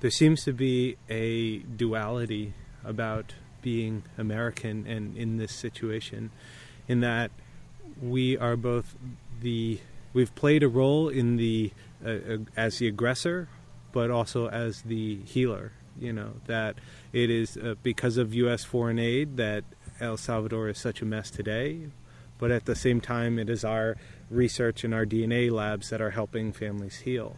there 0.00 0.10
seems 0.10 0.44
to 0.44 0.52
be 0.52 0.96
a 1.08 1.58
duality 1.58 2.54
about 2.84 3.34
being 3.62 4.04
American 4.16 4.86
and 4.86 5.16
in 5.16 5.38
this 5.38 5.52
situation, 5.52 6.30
in 6.86 7.00
that 7.00 7.30
we 8.00 8.36
are 8.36 8.56
both 8.56 8.94
the 9.40 9.80
we've 10.16 10.34
played 10.34 10.62
a 10.62 10.68
role 10.68 11.10
in 11.10 11.36
the 11.36 11.70
uh, 12.04 12.08
uh, 12.08 12.38
as 12.56 12.78
the 12.78 12.88
aggressor, 12.88 13.48
but 13.92 14.10
also 14.10 14.48
as 14.48 14.82
the 14.82 15.16
healer. 15.26 15.72
You 15.98 16.12
know 16.12 16.32
that 16.46 16.76
it 17.12 17.30
is 17.30 17.56
uh, 17.56 17.74
because 17.82 18.16
of 18.16 18.34
U.S. 18.34 18.64
foreign 18.64 18.98
aid 18.98 19.36
that 19.36 19.64
El 20.00 20.16
Salvador 20.16 20.68
is 20.68 20.78
such 20.78 21.02
a 21.02 21.04
mess 21.04 21.30
today, 21.30 21.88
but 22.38 22.50
at 22.50 22.64
the 22.64 22.74
same 22.74 23.00
time, 23.00 23.38
it 23.38 23.50
is 23.50 23.62
our 23.64 23.96
research 24.30 24.84
and 24.84 24.94
our 24.94 25.04
DNA 25.04 25.50
labs 25.50 25.90
that 25.90 26.00
are 26.00 26.10
helping 26.10 26.52
families 26.52 27.00
heal. 27.00 27.36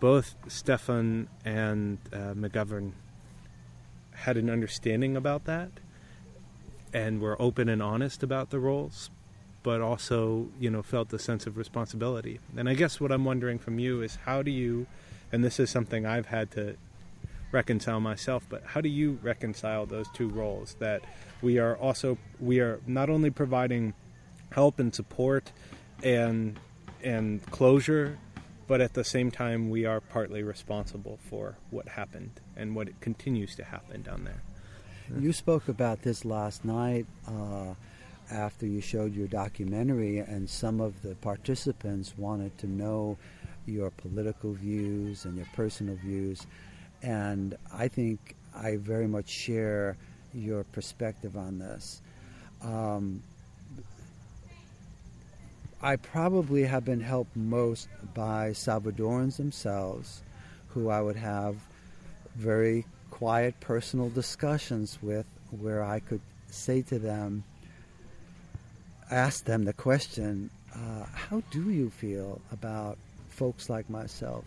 Both 0.00 0.34
Stefan 0.48 1.28
and 1.44 1.98
uh, 2.12 2.34
McGovern 2.34 2.92
had 4.12 4.36
an 4.36 4.50
understanding 4.50 5.16
about 5.16 5.44
that 5.44 5.70
and 6.92 7.20
were 7.20 7.40
open 7.40 7.68
and 7.68 7.82
honest 7.82 8.22
about 8.22 8.50
the 8.50 8.58
roles, 8.60 9.10
but 9.66 9.80
also 9.80 10.46
you 10.60 10.70
know 10.70 10.80
felt 10.80 11.08
the 11.08 11.18
sense 11.18 11.44
of 11.44 11.56
responsibility. 11.56 12.38
And 12.56 12.68
I 12.68 12.74
guess 12.74 13.00
what 13.00 13.10
I'm 13.10 13.24
wondering 13.24 13.58
from 13.58 13.80
you 13.80 14.00
is 14.00 14.14
how 14.24 14.40
do 14.40 14.52
you, 14.52 14.86
and 15.32 15.42
this 15.42 15.58
is 15.58 15.70
something 15.70 16.06
I've 16.06 16.26
had 16.26 16.52
to 16.52 16.76
reconcile 17.50 17.98
myself. 17.98 18.46
But 18.48 18.62
how 18.64 18.80
do 18.80 18.88
you 18.88 19.18
reconcile 19.24 19.84
those 19.84 20.06
two 20.14 20.28
roles? 20.28 20.76
That 20.78 21.02
we 21.42 21.58
are 21.58 21.76
also 21.78 22.16
we 22.38 22.60
are 22.60 22.78
not 22.86 23.10
only 23.10 23.30
providing 23.30 23.94
help 24.52 24.78
and 24.78 24.94
support 24.94 25.50
and 26.00 26.60
and 27.02 27.44
closure, 27.50 28.18
but 28.68 28.80
at 28.80 28.94
the 28.94 29.02
same 29.02 29.32
time 29.32 29.68
we 29.68 29.84
are 29.84 30.00
partly 30.00 30.44
responsible 30.44 31.18
for 31.28 31.56
what 31.70 31.88
happened 31.88 32.40
and 32.54 32.76
what 32.76 33.00
continues 33.00 33.56
to 33.56 33.64
happen 33.64 34.02
down 34.02 34.22
there. 34.22 34.42
You 35.20 35.32
spoke 35.32 35.66
about 35.66 36.02
this 36.02 36.24
last 36.24 36.64
night 36.64 37.06
uh, 37.26 37.74
after 38.30 38.66
you 38.66 38.80
showed 38.80 39.14
your 39.14 39.28
documentary, 39.28 40.18
and 40.18 40.48
some 40.48 40.80
of 40.80 41.02
the 41.02 41.14
participants 41.16 42.14
wanted 42.16 42.56
to 42.58 42.66
know 42.66 43.16
your 43.66 43.90
political 43.90 44.52
views 44.52 45.24
and 45.24 45.36
your 45.36 45.46
personal 45.54 45.96
views. 45.96 46.46
And 47.02 47.56
I 47.72 47.88
think 47.88 48.36
I 48.54 48.76
very 48.76 49.06
much 49.06 49.28
share 49.28 49.96
your 50.32 50.64
perspective 50.64 51.36
on 51.36 51.58
this. 51.58 52.02
Um, 52.62 53.22
I 55.82 55.96
probably 55.96 56.64
have 56.64 56.84
been 56.84 57.00
helped 57.00 57.36
most 57.36 57.88
by 58.14 58.50
Salvadorans 58.50 59.36
themselves, 59.36 60.22
who 60.68 60.88
I 60.88 61.00
would 61.00 61.16
have 61.16 61.56
very 62.34 62.86
quiet 63.10 63.58
personal 63.60 64.08
discussions 64.10 64.98
with, 65.02 65.26
where 65.50 65.82
I 65.84 66.00
could 66.00 66.22
say 66.48 66.82
to 66.82 66.98
them, 66.98 67.44
ask 69.10 69.44
them 69.44 69.64
the 69.64 69.72
question, 69.72 70.50
uh, 70.74 71.04
How 71.12 71.42
do 71.50 71.70
you 71.70 71.90
feel 71.90 72.40
about 72.52 72.98
folks 73.28 73.68
like 73.70 73.88
myself 73.90 74.44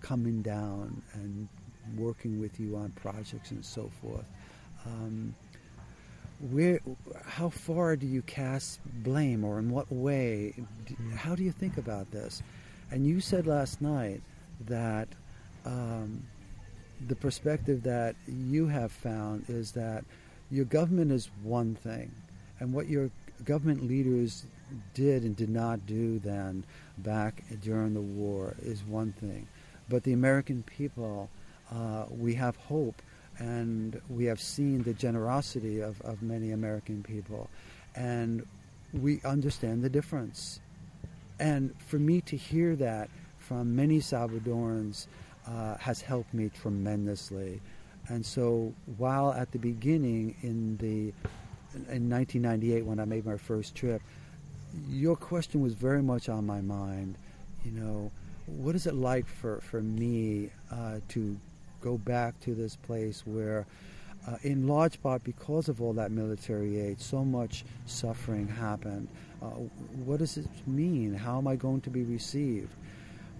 coming 0.00 0.42
down 0.42 1.02
and 1.14 1.48
working 1.96 2.40
with 2.40 2.60
you 2.60 2.76
on 2.76 2.90
projects 2.92 3.50
and 3.50 3.64
so 3.64 3.90
forth? 4.00 4.24
Um, 4.86 5.34
where, 6.50 6.80
how 7.24 7.48
far 7.48 7.96
do 7.96 8.06
you 8.06 8.22
cast 8.22 8.80
blame, 9.02 9.44
or 9.44 9.58
in 9.58 9.70
what 9.70 9.90
way? 9.90 10.54
How 11.16 11.34
do 11.34 11.42
you 11.42 11.50
think 11.50 11.78
about 11.78 12.10
this? 12.12 12.42
And 12.90 13.06
you 13.06 13.20
said 13.20 13.46
last 13.46 13.82
night 13.82 14.22
that 14.66 15.08
um, 15.66 16.22
the 17.06 17.16
perspective 17.16 17.82
that 17.82 18.14
you 18.26 18.68
have 18.68 18.92
found 18.92 19.44
is 19.48 19.72
that 19.72 20.04
your 20.50 20.64
government 20.64 21.10
is 21.10 21.28
one 21.42 21.74
thing, 21.74 22.10
and 22.60 22.72
what 22.72 22.88
your 22.88 23.10
government 23.44 23.86
leaders 23.86 24.46
did 24.94 25.22
and 25.22 25.36
did 25.36 25.48
not 25.48 25.86
do 25.86 26.18
then 26.18 26.64
back 26.98 27.42
during 27.62 27.94
the 27.94 28.00
war 28.00 28.54
is 28.62 28.82
one 28.84 29.12
thing, 29.12 29.46
but 29.88 30.02
the 30.02 30.12
American 30.12 30.62
people, 30.62 31.30
uh, 31.72 32.04
we 32.10 32.34
have 32.34 32.56
hope 32.56 33.00
and 33.38 34.00
we 34.08 34.24
have 34.24 34.40
seen 34.40 34.82
the 34.82 34.92
generosity 34.92 35.80
of, 35.80 36.00
of 36.02 36.22
many 36.22 36.50
American 36.50 37.02
people, 37.02 37.48
and 37.94 38.44
we 38.92 39.20
understand 39.24 39.82
the 39.82 39.88
difference. 39.88 40.60
And 41.38 41.74
for 41.86 41.98
me 41.98 42.20
to 42.22 42.36
hear 42.36 42.74
that 42.76 43.08
from 43.38 43.76
many 43.76 44.00
Salvadorans 44.00 45.06
uh, 45.46 45.76
has 45.76 46.00
helped 46.00 46.34
me 46.34 46.50
tremendously. 46.50 47.60
And 48.08 48.24
so, 48.24 48.72
while 48.96 49.32
at 49.32 49.52
the 49.52 49.58
beginning 49.58 50.34
in 50.42 50.76
the 50.78 51.12
in 51.74 52.08
1998 52.08 52.84
when 52.84 53.00
I 53.00 53.04
made 53.04 53.26
my 53.26 53.36
first 53.36 53.74
trip, 53.74 54.02
your 54.88 55.16
question 55.16 55.60
was 55.60 55.74
very 55.74 56.02
much 56.02 56.28
on 56.28 56.46
my 56.46 56.60
mind. 56.60 57.16
You 57.64 57.72
know, 57.72 58.10
what 58.46 58.74
is 58.74 58.86
it 58.86 58.94
like 58.94 59.26
for 59.26 59.60
for 59.60 59.80
me 59.80 60.50
uh, 60.70 61.00
to 61.08 61.36
go 61.80 61.98
back 61.98 62.38
to 62.40 62.54
this 62.54 62.76
place 62.76 63.22
where, 63.24 63.66
uh, 64.26 64.36
in 64.42 64.66
large 64.66 65.00
part 65.02 65.22
because 65.24 65.68
of 65.68 65.80
all 65.80 65.92
that 65.94 66.10
military 66.10 66.80
aid, 66.80 67.00
so 67.00 67.24
much 67.24 67.64
suffering 67.86 68.48
happened. 68.48 69.08
Uh, 69.40 69.46
what 70.04 70.18
does 70.18 70.36
it 70.36 70.46
mean? 70.66 71.14
How 71.14 71.38
am 71.38 71.46
I 71.46 71.56
going 71.56 71.80
to 71.82 71.90
be 71.90 72.02
received? 72.02 72.70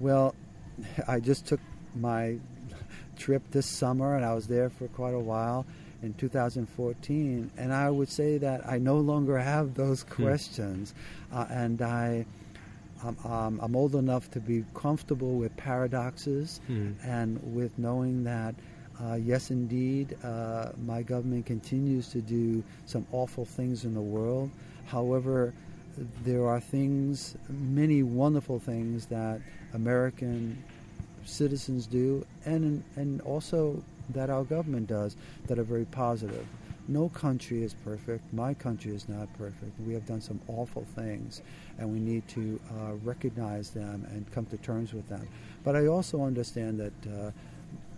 Well, 0.01 0.35
I 1.09 1.21
just 1.21 1.47
took 1.47 1.61
my 1.97 2.39
trip 3.19 3.43
this 3.51 3.67
summer 3.67 4.15
and 4.15 4.25
I 4.25 4.35
was 4.35 4.47
there 4.47 4.71
for 4.71 4.87
quite 4.89 5.15
a 5.15 5.19
while 5.19 5.67
in 6.03 6.15
2014, 6.15 7.51
and 7.57 7.73
I 7.73 7.91
would 7.91 8.09
say 8.09 8.39
that 8.39 8.69
I 8.69 8.79
no 8.79 8.99
longer 8.99 9.39
have 9.39 9.75
those 9.75 10.03
questions, 10.05 10.95
hmm. 11.31 11.39
uh, 11.39 11.47
and 11.51 11.83
I. 11.83 12.27
Um, 13.05 13.17
um, 13.25 13.61
I'm 13.63 13.77
old 13.77 13.95
enough 13.95 14.29
to 14.33 14.41
be 14.41 14.65
comfortable 14.75 15.37
with 15.37 15.57
paradoxes 15.57 16.61
mm. 16.69 16.97
and 17.05 17.39
with 17.55 17.79
knowing 17.79 18.25
that, 18.25 18.57
uh, 19.01 19.15
yes, 19.15 19.53
indeed, 19.53 20.17
uh, 20.25 20.71
my 20.85 21.03
government 21.03 21.47
continues 21.47 22.09
to 22.09 22.21
do 22.21 22.61
some 22.87 23.07
awful 23.13 23.45
things 23.45 23.85
in 23.85 23.95
the 23.95 24.01
world. 24.01 24.51
However, 24.87 25.55
there 26.25 26.47
are 26.47 26.61
things, 26.61 27.37
many 27.49 28.03
wonderful 28.03 28.59
things 28.59 29.07
that 29.07 29.41
American 29.75 30.63
citizens 31.25 31.87
do, 31.87 32.25
and 32.45 32.83
and 32.97 33.21
also 33.23 33.83
that 34.11 34.31
our 34.31 34.45
government 34.45 34.87
does 34.87 35.17
that 35.47 35.59
are 35.59 35.65
very 35.65 35.85
positive. 35.85 36.47
No 36.89 37.11
country 37.11 37.63
is 37.63 37.75
perfect. 37.75 38.33
My 38.33 38.55
country 38.55 38.95
is 38.95 39.09
not 39.09 39.33
perfect. 39.37 39.79
We 39.87 39.93
have 39.93 40.07
done 40.07 40.23
some 40.23 40.41
awful 40.49 40.87
things, 40.95 41.43
and 41.79 41.93
we 41.93 42.01
need 42.01 42.27
to 42.29 42.59
uh, 42.71 42.95
recognize 43.05 43.71
them 43.71 44.07
and 44.11 44.31
come 44.33 44.47
to 44.47 44.57
terms 44.57 44.95
with 44.95 45.07
them. 45.09 45.29
But 45.65 45.77
I 45.77 45.87
also 45.87 46.23
understand 46.23 46.81
that 46.81 47.07
uh, 47.07 47.31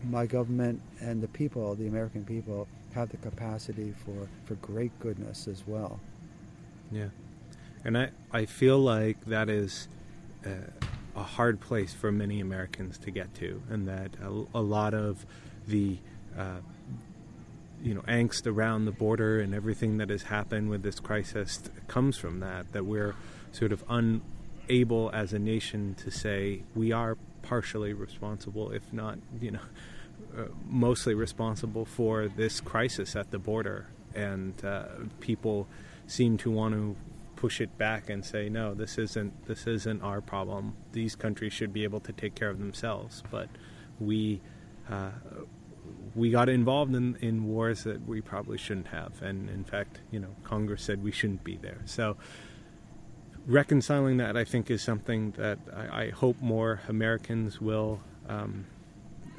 my 0.08 0.26
government 0.26 0.80
and 1.00 1.22
the 1.22 1.28
people, 1.28 1.74
the 1.76 1.86
American 1.86 2.24
people, 2.24 2.66
have 2.94 3.10
the 3.10 3.16
capacity 3.18 3.94
for, 4.04 4.28
for 4.44 4.54
great 4.56 4.98
goodness 4.98 5.46
as 5.46 5.62
well. 5.66 6.00
Yeah. 6.90 7.08
And 7.84 7.96
I, 7.96 8.10
I 8.32 8.44
feel 8.44 8.78
like 8.78 9.24
that 9.26 9.48
is 9.48 9.86
uh, 10.44 10.50
a 11.14 11.22
hard 11.22 11.60
place 11.60 11.94
for 11.94 12.10
many 12.10 12.40
Americans 12.40 12.98
to 12.98 13.10
get 13.10 13.32
to, 13.36 13.62
and 13.70 13.86
that 13.86 14.10
a, 14.22 14.58
a 14.58 14.60
lot 14.60 14.94
of 14.94 15.24
the 15.66 15.98
uh, 16.38 16.58
you 17.82 17.94
know 17.94 18.02
angst 18.02 18.46
around 18.46 18.84
the 18.84 18.92
border 18.92 19.40
and 19.40 19.54
everything 19.54 19.98
that 19.98 20.10
has 20.10 20.24
happened 20.24 20.68
with 20.70 20.82
this 20.82 21.00
crisis 21.00 21.62
comes 21.88 22.16
from 22.16 22.40
that 22.40 22.72
that 22.72 22.84
we're 22.84 23.14
sort 23.52 23.72
of 23.72 23.82
unable 23.88 25.10
as 25.12 25.32
a 25.32 25.38
nation 25.38 25.94
to 25.94 26.10
say 26.10 26.62
we 26.74 26.92
are 26.92 27.16
partially 27.42 27.92
responsible 27.92 28.70
if 28.70 28.92
not 28.92 29.18
you 29.40 29.50
know 29.50 29.60
uh, 30.36 30.44
mostly 30.68 31.14
responsible 31.14 31.84
for 31.84 32.28
this 32.28 32.60
crisis 32.60 33.16
at 33.16 33.30
the 33.32 33.38
border. 33.38 33.86
And 34.14 34.54
uh, 34.64 34.84
people 35.18 35.66
seem 36.06 36.36
to 36.38 36.50
want 36.50 36.74
to 36.74 36.96
push 37.34 37.60
it 37.60 37.78
back 37.78 38.10
and 38.10 38.22
say 38.22 38.50
no 38.50 38.74
this 38.74 38.98
isn't 38.98 39.46
this 39.46 39.66
isn't 39.66 40.02
our 40.02 40.20
problem. 40.20 40.76
These 40.92 41.16
countries 41.16 41.52
should 41.52 41.72
be 41.72 41.84
able 41.84 42.00
to 42.00 42.12
take 42.12 42.34
care 42.34 42.50
of 42.50 42.58
themselves. 42.58 43.22
But 43.30 43.48
we 43.98 44.40
we 46.14 46.30
got 46.30 46.48
involved 46.48 46.94
in, 46.94 47.16
in 47.20 47.44
wars 47.44 47.84
that 47.84 48.06
we 48.06 48.20
probably 48.20 48.58
shouldn't 48.58 48.88
have. 48.88 49.22
And 49.22 49.48
in 49.48 49.64
fact, 49.64 50.00
you 50.10 50.18
know, 50.18 50.34
Congress 50.44 50.82
said 50.82 51.02
we 51.02 51.12
shouldn't 51.12 51.44
be 51.44 51.56
there. 51.56 51.80
So 51.84 52.16
reconciling 53.46 54.18
that, 54.18 54.36
I 54.36 54.44
think, 54.44 54.70
is 54.70 54.82
something 54.82 55.32
that 55.32 55.58
I, 55.74 56.02
I 56.04 56.10
hope 56.10 56.40
more 56.40 56.80
Americans 56.88 57.60
will 57.60 58.00
um, 58.28 58.66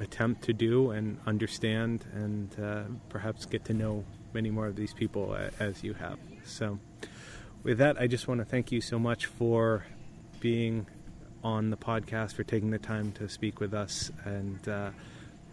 attempt 0.00 0.42
to 0.44 0.52
do 0.52 0.90
and 0.90 1.18
understand 1.26 2.04
and 2.12 2.58
uh, 2.60 2.82
perhaps 3.08 3.46
get 3.46 3.64
to 3.66 3.74
know 3.74 4.04
many 4.32 4.50
more 4.50 4.66
of 4.66 4.76
these 4.76 4.94
people 4.94 5.36
as 5.60 5.84
you 5.84 5.94
have. 5.94 6.18
So 6.44 6.78
with 7.62 7.78
that, 7.78 8.00
I 8.00 8.06
just 8.06 8.26
want 8.26 8.40
to 8.40 8.44
thank 8.44 8.72
you 8.72 8.80
so 8.80 8.98
much 8.98 9.26
for 9.26 9.84
being 10.40 10.86
on 11.44 11.70
the 11.70 11.76
podcast, 11.76 12.34
for 12.34 12.44
taking 12.44 12.70
the 12.70 12.78
time 12.78 13.12
to 13.12 13.28
speak 13.28 13.60
with 13.60 13.74
us 13.74 14.10
and 14.24 14.68
uh, 14.68 14.90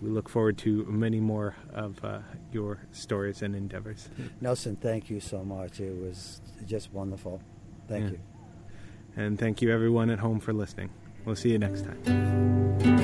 we 0.01 0.09
look 0.09 0.29
forward 0.29 0.57
to 0.59 0.85
many 0.85 1.19
more 1.19 1.55
of 1.73 2.03
uh, 2.03 2.19
your 2.51 2.79
stories 2.91 3.41
and 3.41 3.55
endeavors. 3.55 4.09
Nelson, 4.41 4.75
thank 4.75 5.09
you 5.09 5.19
so 5.19 5.43
much. 5.43 5.79
It 5.79 5.95
was 5.95 6.41
just 6.65 6.93
wonderful. 6.93 7.41
Thank 7.88 8.05
yeah. 8.05 8.12
you. 8.12 8.19
And 9.15 9.39
thank 9.39 9.62
you, 9.62 9.71
everyone 9.71 10.09
at 10.09 10.19
home, 10.19 10.39
for 10.39 10.53
listening. 10.53 10.89
We'll 11.25 11.35
see 11.35 11.51
you 11.51 11.59
next 11.59 11.83
time. 11.83 12.98